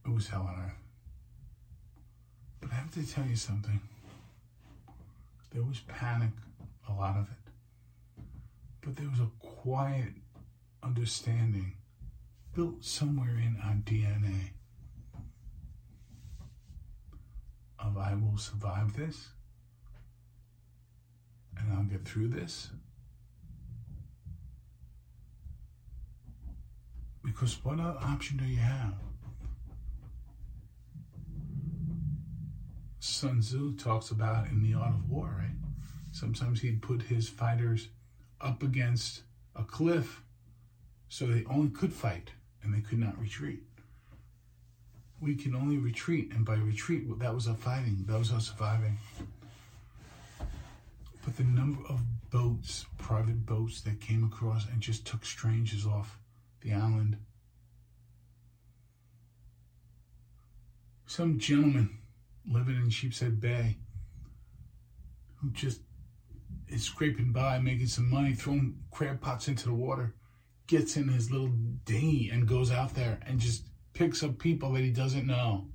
It 0.04 0.10
was 0.14 0.28
hell 0.28 0.42
on 0.42 0.64
earth. 0.64 0.74
But 2.60 2.72
I 2.72 2.76
have 2.76 2.90
to 2.92 3.06
tell 3.06 3.26
you 3.26 3.36
something. 3.36 3.80
There 5.52 5.62
was 5.62 5.80
panic, 5.80 6.30
a 6.88 6.92
lot 6.92 7.16
of 7.16 7.24
it. 7.24 8.22
But 8.80 8.96
there 8.96 9.08
was 9.08 9.20
a 9.20 9.30
quiet 9.38 10.14
understanding 10.82 11.74
built 12.54 12.84
somewhere 12.84 13.36
in 13.36 13.58
our 13.62 13.74
DNA 13.74 14.50
of 17.78 17.87
I 17.98 18.14
will 18.14 18.38
survive 18.38 18.96
this 18.96 19.28
and 21.58 21.72
I'll 21.72 21.84
get 21.84 22.06
through 22.06 22.28
this. 22.28 22.70
Because 27.24 27.62
what 27.64 27.80
other 27.80 27.98
option 28.00 28.38
do 28.38 28.44
you 28.44 28.58
have? 28.58 28.94
Sun 33.00 33.40
Tzu 33.40 33.76
talks 33.76 34.10
about 34.10 34.48
in 34.48 34.62
the 34.62 34.74
art 34.74 34.94
of 34.94 35.10
war, 35.10 35.34
right? 35.38 35.56
Sometimes 36.12 36.60
he'd 36.60 36.82
put 36.82 37.02
his 37.02 37.28
fighters 37.28 37.88
up 38.40 38.62
against 38.62 39.22
a 39.56 39.64
cliff 39.64 40.22
so 41.08 41.26
they 41.26 41.44
only 41.50 41.70
could 41.70 41.92
fight 41.92 42.30
and 42.62 42.72
they 42.72 42.80
could 42.80 42.98
not 42.98 43.18
retreat. 43.18 43.62
We 45.20 45.34
can 45.34 45.54
only 45.54 45.78
retreat, 45.78 46.32
and 46.32 46.44
by 46.44 46.54
retreat, 46.54 47.06
that 47.18 47.34
was 47.34 47.48
our 47.48 47.56
fighting, 47.56 48.04
that 48.06 48.18
was 48.18 48.32
our 48.32 48.40
surviving. 48.40 48.98
But 51.24 51.36
the 51.36 51.44
number 51.44 51.80
of 51.88 52.00
boats, 52.30 52.86
private 52.98 53.44
boats 53.44 53.80
that 53.82 54.00
came 54.00 54.24
across 54.24 54.66
and 54.68 54.80
just 54.80 55.06
took 55.06 55.24
strangers 55.24 55.86
off 55.86 56.18
the 56.60 56.72
island. 56.72 57.16
Some 61.06 61.38
gentleman 61.38 61.98
living 62.46 62.76
in 62.76 62.90
Sheepshead 62.90 63.40
Bay 63.40 63.78
who 65.36 65.50
just 65.50 65.80
is 66.68 66.82
scraping 66.82 67.32
by, 67.32 67.58
making 67.58 67.86
some 67.86 68.08
money, 68.10 68.34
throwing 68.34 68.78
crab 68.90 69.20
pots 69.20 69.48
into 69.48 69.66
the 69.66 69.74
water, 69.74 70.14
gets 70.66 70.96
in 70.96 71.08
his 71.08 71.30
little 71.30 71.52
dinghy 71.84 72.28
and 72.30 72.46
goes 72.46 72.70
out 72.70 72.94
there 72.94 73.20
and 73.26 73.40
just 73.40 73.64
picks 73.98 74.22
up 74.22 74.38
people 74.38 74.72
that 74.72 74.84
he 74.84 74.90
doesn't 74.90 75.26
know. 75.26 75.66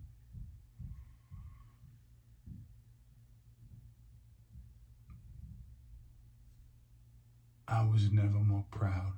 I 7.68 7.84
was 7.84 8.10
never 8.14 8.40
more 8.40 8.64
proud 8.72 9.12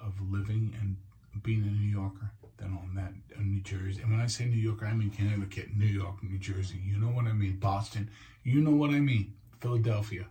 of 0.00 0.12
living 0.30 0.76
and 0.80 0.96
being 1.42 1.64
a 1.64 1.66
New 1.66 1.90
Yorker 1.90 2.30
than 2.56 2.68
on 2.68 2.92
that 2.94 3.12
in 3.36 3.50
New 3.50 3.62
Jersey. 3.62 4.02
And 4.02 4.12
when 4.12 4.20
I 4.20 4.28
say 4.28 4.44
New 4.44 4.56
Yorker, 4.56 4.86
I 4.86 4.94
mean 4.94 5.10
Connecticut, 5.10 5.76
New 5.76 5.86
York, 5.86 6.22
New 6.22 6.38
Jersey. 6.38 6.80
You 6.84 6.98
know 6.98 7.08
what 7.08 7.24
I 7.24 7.32
mean? 7.32 7.56
Boston. 7.56 8.10
You 8.44 8.60
know 8.60 8.70
what 8.70 8.90
I 8.90 9.00
mean? 9.00 9.34
Philadelphia. 9.60 10.26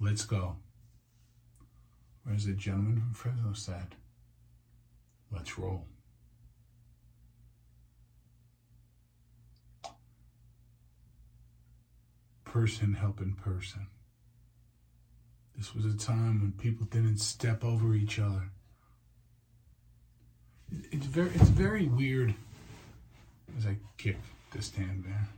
Let's 0.00 0.24
go. 0.24 0.56
Whereas 2.24 2.46
the 2.46 2.52
gentleman 2.54 3.02
from 3.02 3.12
Fresno 3.12 3.52
said, 3.52 3.96
let's 5.30 5.58
roll. 5.58 5.84
Person 12.52 12.92
helping 12.92 13.32
person. 13.32 13.86
This 15.56 15.74
was 15.74 15.86
a 15.86 15.96
time 15.96 16.42
when 16.42 16.52
people 16.52 16.84
didn't 16.84 17.16
step 17.16 17.64
over 17.64 17.94
each 17.94 18.18
other. 18.18 18.50
It's 20.90 21.06
very, 21.06 21.30
it's 21.30 21.48
very 21.48 21.86
weird 21.86 22.34
as 23.56 23.64
I 23.64 23.78
kick 23.96 24.18
the 24.50 24.60
stand 24.60 25.04
there 25.06 25.28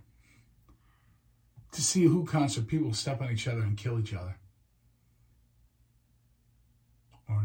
to 1.70 1.83
see 1.83 2.03
Who 2.03 2.24
concert 2.24 2.66
people 2.66 2.92
step 2.94 3.22
on 3.22 3.31
each 3.31 3.46
other 3.46 3.61
and 3.61 3.77
kill 3.77 4.00
each 4.00 4.12
other. 4.12 4.37
Or, 7.29 7.44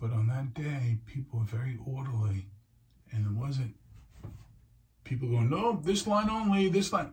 but 0.00 0.10
on 0.10 0.26
that 0.28 0.54
day, 0.54 1.00
people 1.04 1.40
were 1.40 1.44
very 1.44 1.78
orderly, 1.84 2.46
and 3.12 3.26
it 3.26 3.32
wasn't 3.32 3.74
people 5.04 5.28
going, 5.28 5.50
no, 5.50 5.82
this 5.84 6.06
line 6.06 6.30
only, 6.30 6.70
this 6.70 6.94
line 6.94 7.12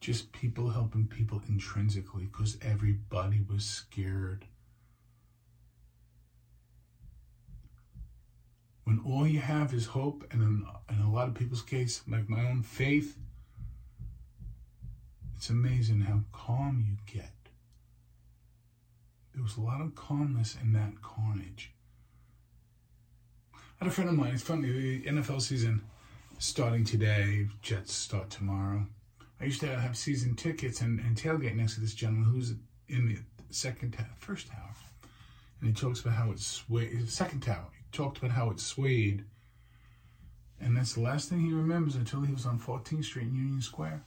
just 0.00 0.32
people 0.32 0.70
helping 0.70 1.06
people 1.06 1.42
intrinsically 1.46 2.24
because 2.24 2.56
everybody 2.62 3.40
was 3.48 3.64
scared. 3.64 4.46
When 8.84 9.00
all 9.06 9.26
you 9.26 9.40
have 9.40 9.74
is 9.74 9.86
hope, 9.86 10.24
and 10.30 10.42
in, 10.42 10.66
in 10.88 11.02
a 11.02 11.12
lot 11.12 11.28
of 11.28 11.34
people's 11.34 11.62
case, 11.62 12.02
like 12.08 12.28
my 12.28 12.48
own 12.48 12.62
faith, 12.62 13.18
it's 15.36 15.50
amazing 15.50 16.00
how 16.00 16.20
calm 16.32 16.84
you 16.86 16.96
get. 17.06 17.32
There 19.34 19.42
was 19.42 19.56
a 19.56 19.60
lot 19.60 19.80
of 19.80 19.94
calmness 19.94 20.56
in 20.60 20.72
that 20.72 21.02
carnage. 21.02 21.72
I 23.54 23.84
had 23.84 23.88
a 23.88 23.90
friend 23.90 24.10
of 24.10 24.16
mine, 24.16 24.32
it's 24.34 24.42
funny, 24.42 24.70
the 24.70 25.02
NFL 25.04 25.42
season 25.42 25.82
starting 26.38 26.84
today, 26.84 27.48
Jets 27.62 27.94
start 27.94 28.30
tomorrow 28.30 28.86
I 29.40 29.44
used 29.44 29.60
to 29.60 29.78
have 29.78 29.96
season 29.96 30.36
tickets 30.36 30.82
and, 30.82 31.00
and 31.00 31.16
tailgate 31.16 31.56
next 31.56 31.74
to 31.74 31.80
this 31.80 31.94
gentleman 31.94 32.30
who's 32.30 32.54
in 32.88 33.08
the 33.08 33.18
second 33.50 33.92
tower, 33.92 34.06
first 34.18 34.48
tower. 34.48 34.74
And 35.60 35.68
he 35.68 35.74
talks 35.74 36.00
about 36.00 36.14
how 36.14 36.30
it 36.30 36.40
swayed, 36.40 37.08
second 37.08 37.40
tower. 37.40 37.66
He 37.72 37.96
talked 37.96 38.18
about 38.18 38.32
how 38.32 38.50
it 38.50 38.60
swayed. 38.60 39.24
And 40.60 40.76
that's 40.76 40.94
the 40.94 41.00
last 41.00 41.28
thing 41.28 41.40
he 41.40 41.52
remembers 41.52 41.94
until 41.94 42.20
he 42.20 42.32
was 42.32 42.44
on 42.44 42.58
14th 42.58 43.04
Street 43.04 43.28
in 43.28 43.34
Union 43.34 43.62
Square. 43.62 44.02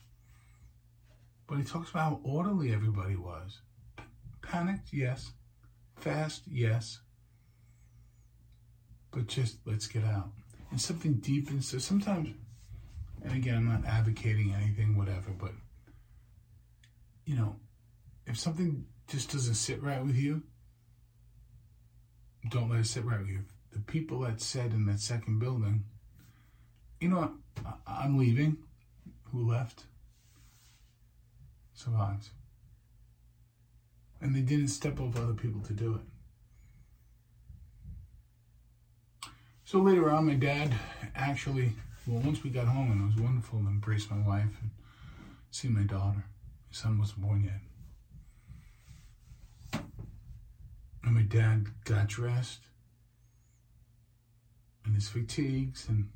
But 1.47 1.57
he 1.57 1.63
talks 1.63 1.89
about 1.89 2.03
how 2.03 2.19
orderly 2.23 2.71
everybody 2.71 3.15
was. 3.15 3.59
P- 3.97 4.03
panicked, 4.41 4.93
yes. 4.93 5.31
Fast, 5.95 6.43
yes. 6.47 6.99
But 9.11 9.27
just 9.27 9.57
let's 9.65 9.87
get 9.87 10.03
out. 10.03 10.29
And 10.69 10.79
something 10.79 11.15
deep 11.15 11.49
inside. 11.49 11.81
Sometimes 11.81 12.29
and 13.23 13.33
again, 13.33 13.55
I'm 13.55 13.67
not 13.67 13.85
advocating 13.85 14.53
anything, 14.53 14.97
whatever, 14.97 15.31
but 15.31 15.51
you 17.25 17.35
know, 17.35 17.55
if 18.27 18.37
something 18.37 18.85
just 19.07 19.31
doesn't 19.31 19.55
sit 19.55 19.81
right 19.81 20.03
with 20.03 20.15
you, 20.15 20.43
don't 22.49 22.69
let 22.69 22.81
it 22.81 22.87
sit 22.87 23.05
right 23.05 23.19
with 23.19 23.29
you. 23.29 23.39
The 23.71 23.79
people 23.79 24.19
that 24.21 24.41
said 24.41 24.71
in 24.71 24.85
that 24.87 24.99
second 24.99 25.39
building, 25.39 25.85
you 26.99 27.09
know 27.09 27.19
what, 27.21 27.31
I'm 27.87 28.17
leaving, 28.17 28.57
who 29.31 29.49
left 29.49 29.85
survives. 31.73 32.31
And 34.21 34.35
they 34.35 34.41
didn't 34.41 34.69
step 34.69 34.99
over 35.01 35.19
other 35.19 35.33
people 35.33 35.61
to 35.61 35.73
do 35.73 35.95
it. 35.95 36.01
So 39.65 39.79
later 39.79 40.09
on, 40.11 40.27
my 40.27 40.35
dad 40.35 40.73
actually 41.15 41.73
well, 42.05 42.21
once 42.21 42.43
we 42.43 42.49
got 42.49 42.67
home, 42.67 42.91
and 42.91 43.01
it 43.01 43.15
was 43.15 43.23
wonderful 43.23 43.59
to 43.59 43.67
embrace 43.67 44.09
my 44.09 44.19
wife 44.27 44.49
and 44.61 44.71
see 45.51 45.69
my 45.69 45.83
daughter. 45.83 46.25
My 46.69 46.71
son 46.71 46.99
wasn't 46.99 47.21
born 47.21 47.43
yet. 47.43 49.81
And 51.03 51.15
my 51.15 51.21
dad 51.21 51.67
got 51.85 52.07
dressed 52.07 52.59
in 54.85 54.93
his 54.93 55.07
fatigues, 55.07 55.87
and 55.87 56.09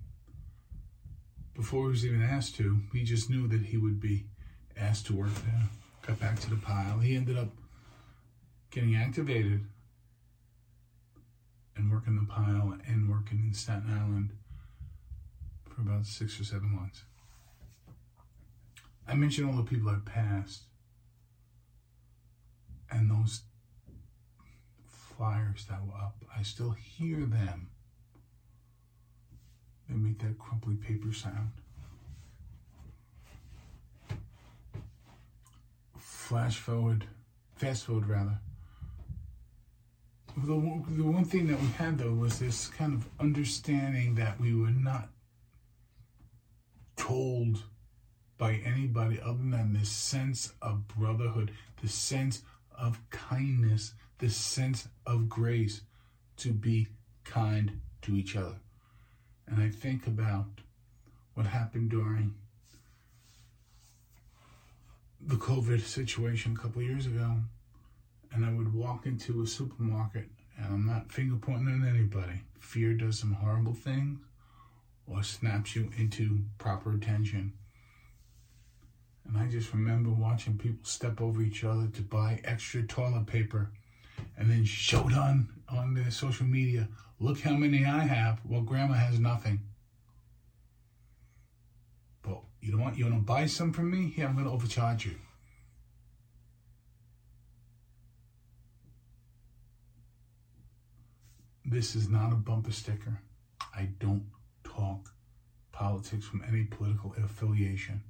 before 1.56 1.86
he 1.86 1.90
was 1.90 2.06
even 2.06 2.22
asked 2.22 2.56
to, 2.58 2.80
he 2.94 3.04
just 3.04 3.30
knew 3.30 3.48
that 3.48 3.62
he 3.62 3.78
would 3.78 4.00
be 4.00 4.26
asked 4.76 5.08
to 5.08 5.16
work 5.16 5.34
there. 5.46 5.64
Got 6.06 6.20
back 6.20 6.40
to 6.42 6.50
the 6.50 6.58
pile. 6.58 7.00
He 7.00 7.16
ended 7.16 7.38
up 7.38 7.50
getting 8.72 8.96
activated 8.96 9.66
and 11.76 11.92
working 11.92 12.16
the 12.16 12.26
pile 12.26 12.78
and 12.88 13.10
working 13.10 13.44
in 13.48 13.54
Staten 13.54 13.90
Island 13.90 14.32
for 15.78 15.88
about 15.88 16.06
six 16.06 16.40
or 16.40 16.44
seven 16.44 16.76
months. 16.76 17.04
I 19.08 19.14
mentioned 19.14 19.50
all 19.50 19.56
the 19.56 19.64
people 19.64 19.90
I 19.90 19.98
passed 20.04 20.64
and 22.90 23.12
those 23.12 23.44
flyers 24.86 25.66
that 25.70 25.86
were 25.86 25.94
up. 25.94 26.16
I 26.36 26.42
still 26.42 26.72
hear 26.72 27.26
them. 27.26 27.70
They 29.88 29.96
make 29.96 30.20
that 30.20 30.38
crumply 30.40 30.76
paper 30.76 31.14
sound. 31.14 31.52
Flash 35.98 36.58
forward, 36.58 37.06
fast 37.56 37.86
forward 37.86 38.08
rather. 38.08 38.40
The, 40.36 40.84
the 40.90 41.04
one 41.04 41.24
thing 41.24 41.48
that 41.48 41.60
we 41.60 41.68
had 41.68 41.98
though 41.98 42.14
was 42.14 42.40
this 42.40 42.68
kind 42.68 42.94
of 42.94 43.08
understanding 43.20 44.16
that 44.16 44.40
we 44.40 44.54
were 44.54 44.72
not 44.72 45.10
told 46.98 47.64
by 48.38 48.56
anybody 48.66 49.20
other 49.22 49.44
than 49.44 49.74
this 49.74 49.90
sense 49.90 50.54
of 50.62 50.88
brotherhood, 50.88 51.52
the 51.82 51.88
sense 51.88 52.42
of 52.78 53.00
kindness, 53.10 53.94
the 54.20 54.30
sense 54.30 54.88
of 55.06 55.30
grace 55.30 55.82
to 56.38 56.52
be 56.52 56.88
kind 57.24 57.80
to 58.02 58.16
each 58.16 58.36
other. 58.36 58.56
And 59.48 59.62
I 59.62 59.70
think 59.70 60.06
about 60.06 60.46
what 61.34 61.46
happened 61.46 61.90
during 61.90 62.36
the 65.22 65.36
COVID 65.36 65.82
situation 65.82 66.56
a 66.58 66.62
couple 66.62 66.82
years 66.82 67.06
ago, 67.06 67.38
and 68.32 68.46
I 68.46 68.54
would 68.54 68.74
walk 68.74 69.06
into 69.06 69.42
a 69.42 69.48
supermarket, 69.48 70.30
and 70.58 70.74
I'm 70.74 70.86
not 70.86 71.12
finger 71.12 71.38
pointing 71.38 71.82
at 71.82 71.90
anybody. 71.90 72.42
Fear 72.60 72.94
does 72.96 73.18
some 73.18 73.34
horrible 73.34 73.74
things 73.74 74.20
or 75.08 75.24
snaps 75.24 75.76
you 75.76 75.90
into 75.98 76.42
proper 76.58 76.94
attention. 76.94 77.54
And 79.26 79.38
I 79.38 79.48
just 79.48 79.74
remember 79.74 80.10
watching 80.10 80.58
people 80.58 80.86
step 80.86 81.22
over 81.22 81.42
each 81.42 81.64
other 81.64 81.88
to 81.88 82.02
buy 82.02 82.42
extra 82.44 82.84
toilet 82.84 83.26
paper 83.26 83.72
and 84.38 84.50
then 84.50 84.66
showed 84.66 85.14
on 85.14 85.50
on 85.70 85.94
their 85.94 86.12
social 86.12 86.46
media, 86.46 86.88
look 87.20 87.42
how 87.42 87.54
many 87.54 87.86
I 87.86 88.00
have. 88.00 88.40
Well, 88.46 88.62
grandma 88.62 88.94
has 88.94 89.20
nothing. 89.20 89.60
But 92.22 92.40
you 92.62 92.72
don't 92.72 92.82
want 92.82 92.98
you 92.98 93.06
want 93.06 93.18
to 93.18 93.22
buy 93.22 93.46
some 93.48 93.74
from 93.74 93.92
me? 93.92 94.10
Here, 94.10 94.28
I'm 94.28 94.34
going 94.34 94.46
to 94.46 94.52
overcharge 94.52 95.06
you. 95.06 95.16
This 101.66 101.96
is 101.96 102.08
not 102.08 102.32
a 102.32 102.36
bumper 102.36 102.72
sticker. 102.72 103.20
I 103.76 103.90
don't 104.00 104.24
talk 104.68 105.12
politics 105.72 106.26
from 106.26 106.44
any 106.48 106.64
political 106.64 107.14
affiliation. 107.24 108.02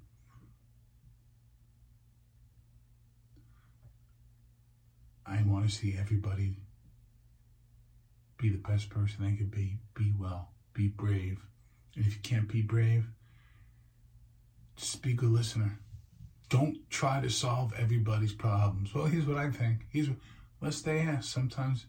I 5.26 5.44
want 5.46 5.70
to 5.70 5.76
see 5.76 5.96
everybody 6.00 6.56
be 8.38 8.50
the 8.50 8.58
best 8.58 8.90
person 8.90 9.26
they 9.26 9.36
could 9.36 9.52
be. 9.52 9.80
Be 9.94 10.14
well. 10.18 10.52
Be 10.74 10.88
brave. 10.88 11.40
And 11.96 12.06
if 12.06 12.14
you 12.14 12.22
can't 12.22 12.48
be 12.48 12.62
brave, 12.62 13.08
just 14.78 15.02
be 15.02 15.12
a 15.12 15.16
good 15.16 15.32
listener. 15.32 15.80
Don't 16.50 16.90
try 16.90 17.20
to 17.20 17.30
solve 17.30 17.74
everybody's 17.78 18.34
problems. 18.34 18.94
Well, 18.94 19.06
here's 19.06 19.26
what 19.26 19.38
I 19.38 19.50
think. 19.50 19.88
Here's 19.90 20.08
what, 20.08 20.20
unless 20.62 20.82
they 20.82 21.00
ask. 21.00 21.34
Sometimes 21.34 21.88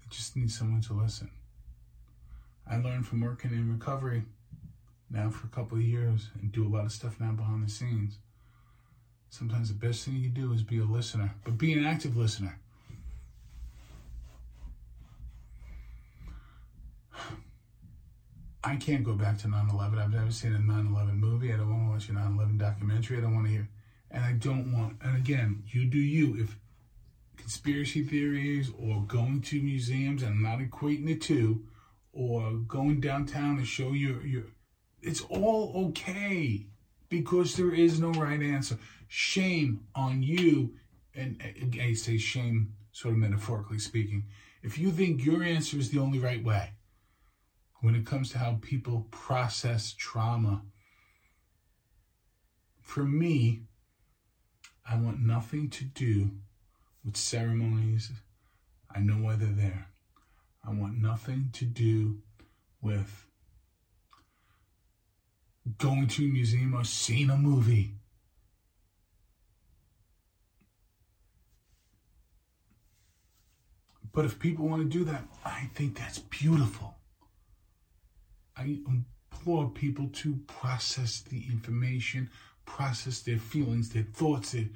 they 0.00 0.06
just 0.10 0.36
need 0.36 0.52
someone 0.52 0.82
to 0.82 0.92
listen. 0.92 1.30
I 2.68 2.76
learned 2.76 3.06
from 3.06 3.20
working 3.20 3.52
in 3.52 3.72
recovery 3.72 4.22
now 5.10 5.30
for 5.30 5.46
a 5.46 5.50
couple 5.50 5.78
of 5.78 5.84
years 5.84 6.30
and 6.40 6.50
do 6.52 6.66
a 6.66 6.72
lot 6.74 6.84
of 6.84 6.92
stuff 6.92 7.20
now 7.20 7.32
behind 7.32 7.66
the 7.66 7.70
scenes. 7.70 8.18
Sometimes 9.28 9.68
the 9.68 9.74
best 9.74 10.04
thing 10.04 10.16
you 10.16 10.28
do 10.28 10.52
is 10.52 10.62
be 10.62 10.78
a 10.78 10.84
listener, 10.84 11.34
but 11.44 11.58
be 11.58 11.72
an 11.72 11.84
active 11.84 12.16
listener. 12.16 12.58
I 18.64 18.76
can't 18.76 19.02
go 19.02 19.14
back 19.14 19.38
to 19.38 19.48
9 19.48 19.70
11. 19.70 19.98
I've 19.98 20.12
never 20.12 20.30
seen 20.30 20.54
a 20.54 20.58
9 20.58 20.86
11 20.86 21.16
movie. 21.16 21.52
I 21.52 21.56
don't 21.56 21.68
want 21.68 21.86
to 21.86 21.90
watch 21.90 22.08
a 22.08 22.12
9 22.12 22.34
11 22.36 22.58
documentary. 22.58 23.18
I 23.18 23.20
don't 23.20 23.34
want 23.34 23.46
to 23.46 23.52
hear. 23.52 23.68
And 24.10 24.24
I 24.24 24.32
don't 24.32 24.72
want, 24.72 24.98
and 25.02 25.16
again, 25.16 25.64
you 25.68 25.86
do 25.86 25.98
you. 25.98 26.36
If 26.38 26.56
conspiracy 27.36 28.04
theories 28.04 28.70
or 28.78 29.02
going 29.08 29.40
to 29.42 29.60
museums, 29.60 30.22
and 30.22 30.34
I'm 30.34 30.42
not 30.42 30.58
equating 30.60 31.06
the 31.06 31.16
two, 31.16 31.64
or 32.12 32.52
going 32.66 33.00
downtown 33.00 33.56
to 33.56 33.64
show 33.64 33.92
your 33.92 34.24
your 34.26 34.44
it's 35.00 35.22
all 35.22 35.72
okay 35.88 36.66
because 37.08 37.56
there 37.56 37.74
is 37.74 38.00
no 38.00 38.10
right 38.12 38.40
answer. 38.40 38.78
Shame 39.08 39.84
on 39.94 40.22
you 40.22 40.74
and 41.14 41.42
I 41.80 41.92
say 41.92 42.16
shame 42.16 42.74
sort 42.92 43.14
of 43.14 43.20
metaphorically 43.20 43.78
speaking, 43.78 44.24
if 44.62 44.78
you 44.78 44.90
think 44.90 45.24
your 45.24 45.42
answer 45.42 45.76
is 45.76 45.90
the 45.90 45.98
only 45.98 46.18
right 46.18 46.42
way 46.42 46.72
when 47.80 47.94
it 47.94 48.06
comes 48.06 48.30
to 48.30 48.38
how 48.38 48.58
people 48.62 49.08
process 49.10 49.92
trauma, 49.92 50.62
for 52.80 53.04
me, 53.04 53.62
I 54.88 54.96
want 54.96 55.20
nothing 55.20 55.68
to 55.70 55.84
do 55.84 56.30
with 57.04 57.16
ceremonies. 57.16 58.10
I 58.94 59.00
know 59.00 59.14
why 59.14 59.36
they're 59.36 59.48
there. 59.48 59.91
I 60.64 60.70
want 60.70 60.98
nothing 60.98 61.50
to 61.54 61.64
do 61.64 62.18
with 62.80 63.26
going 65.78 66.06
to 66.08 66.24
a 66.24 66.28
museum 66.28 66.74
or 66.74 66.84
seeing 66.84 67.30
a 67.30 67.36
movie. 67.36 67.94
But 74.12 74.24
if 74.24 74.38
people 74.38 74.68
want 74.68 74.82
to 74.82 74.98
do 74.98 75.04
that, 75.04 75.24
I 75.44 75.70
think 75.74 75.98
that's 75.98 76.18
beautiful. 76.18 76.96
I 78.56 78.78
implore 78.86 79.70
people 79.70 80.10
to 80.12 80.36
process 80.46 81.22
the 81.22 81.46
information, 81.50 82.30
process 82.66 83.20
their 83.20 83.38
feelings, 83.38 83.88
their 83.88 84.02
thoughts, 84.02 84.52
their, 84.52 84.68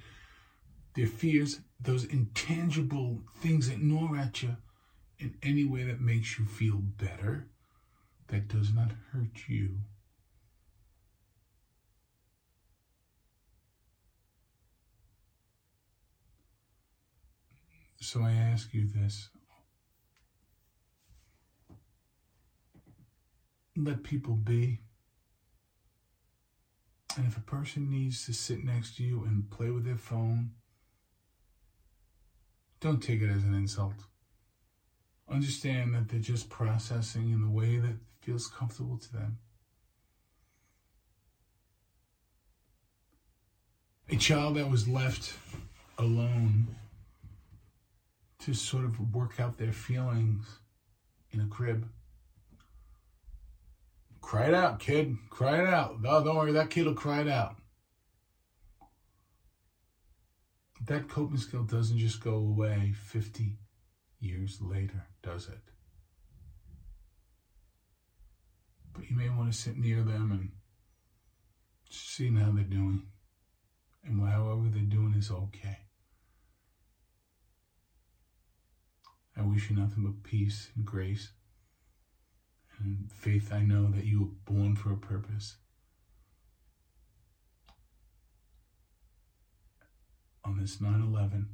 their 0.95 1.07
fears, 1.07 1.61
those 1.79 2.05
intangible 2.05 3.21
things 3.37 3.69
that 3.69 3.83
gnaw 3.83 4.15
at 4.15 4.43
you 4.43 4.57
in 5.19 5.35
any 5.43 5.65
way 5.65 5.85
that 5.85 6.01
makes 6.01 6.39
you 6.39 6.45
feel 6.45 6.77
better, 6.77 7.47
that 8.29 8.49
does 8.49 8.75
not 8.75 8.91
hurt 9.13 9.49
you. 9.49 9.79
So 18.01 18.23
I 18.23 18.33
ask 18.33 18.73
you 18.75 18.87
this. 18.87 19.29
Let 23.77 24.03
people 24.03 24.35
be. 24.35 24.81
And 27.17 27.27
if 27.27 27.37
a 27.37 27.41
person 27.41 27.91
needs 27.91 28.27
to 28.27 28.33
sit 28.33 28.63
next 28.65 28.97
to 28.97 29.03
you 29.03 29.25
and 29.25 29.51
play 29.51 29.71
with 29.71 29.85
their 29.85 29.97
phone, 29.97 30.51
don't 32.81 33.03
take 33.03 33.23
it 33.23 33.31
as 33.31 33.43
an 33.43 33.55
insult. 33.55 33.95
Understand 35.29 35.95
that 35.95 36.09
they're 36.09 36.21
just 36.21 36.49
processing 36.49 37.31
in 37.31 37.43
the 37.43 37.51
way 37.51 37.79
that 37.79 37.97
feels 38.21 38.47
comfortable 38.47 38.97
to 38.97 39.13
them. 39.13 39.39
A 44.09 44.17
child 44.17 44.57
that 44.57 44.71
was 44.71 44.87
left 44.87 45.35
alone 45.99 46.69
to 48.41 48.55
sort 48.55 48.85
of 48.85 49.15
work 49.15 49.41
out 49.41 49.59
their 49.59 49.73
feelings 49.73 50.47
in 51.33 51.41
a 51.41 51.47
crib. 51.47 51.89
Cry 54.21 54.47
it 54.47 54.55
out, 54.55 54.79
kid. 54.79 55.17
Cry 55.31 55.61
it 55.61 55.69
out. 55.69 55.97
Oh, 56.05 56.23
don't 56.23 56.37
worry, 56.37 56.53
that 56.53 56.71
kid 56.71 56.87
will 56.87 56.95
cry 56.95 57.23
it 57.23 57.29
out. 57.29 57.57
That 60.87 61.09
coping 61.09 61.39
skill 61.39 61.65
doesn't 61.65 61.99
just 61.99 62.23
go 62.23 62.35
away 62.35 62.95
50 62.97 63.57
years 64.21 64.59
later, 64.61 65.07
does 65.23 65.49
it? 65.49 65.61
But 68.93 69.11
you 69.11 69.17
may 69.17 69.29
want 69.29 69.53
to 69.53 69.59
sit 69.59 69.77
near 69.77 70.03
them 70.03 70.33
and 70.33 70.51
see 71.91 72.33
how 72.35 72.51
they're 72.53 72.65
doing. 72.65 73.03
And 74.05 74.27
however 74.27 74.69
they're 74.71 74.83
doing 74.83 75.15
is 75.17 75.31
okay. 75.31 75.79
I 79.37 79.43
wish 79.43 79.69
you 79.69 79.77
nothing 79.77 80.05
but 80.05 80.23
peace 80.23 80.71
and 80.77 80.85
grace 80.85 81.31
and 82.79 83.11
faith. 83.13 83.53
I 83.53 83.61
know 83.61 83.91
that 83.91 84.05
you 84.05 84.21
were 84.21 84.55
born 84.55 84.77
for 84.77 84.93
a 84.93 84.97
purpose. 84.97 85.57
On 90.45 90.59
this 90.59 90.81
9 90.81 91.03
11, 91.03 91.49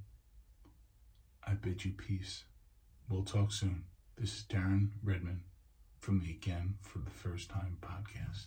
I 1.44 1.54
bid 1.54 1.84
you 1.84 1.92
peace. 1.92 2.44
We'll 3.12 3.24
talk 3.24 3.52
soon. 3.52 3.84
This 4.16 4.38
is 4.38 4.44
Darren 4.48 4.88
Redmond 5.04 5.42
from 6.00 6.20
the 6.20 6.30
Again 6.30 6.76
for 6.80 6.98
the 6.98 7.10
First 7.10 7.50
Time 7.50 7.76
podcast. 7.82 8.46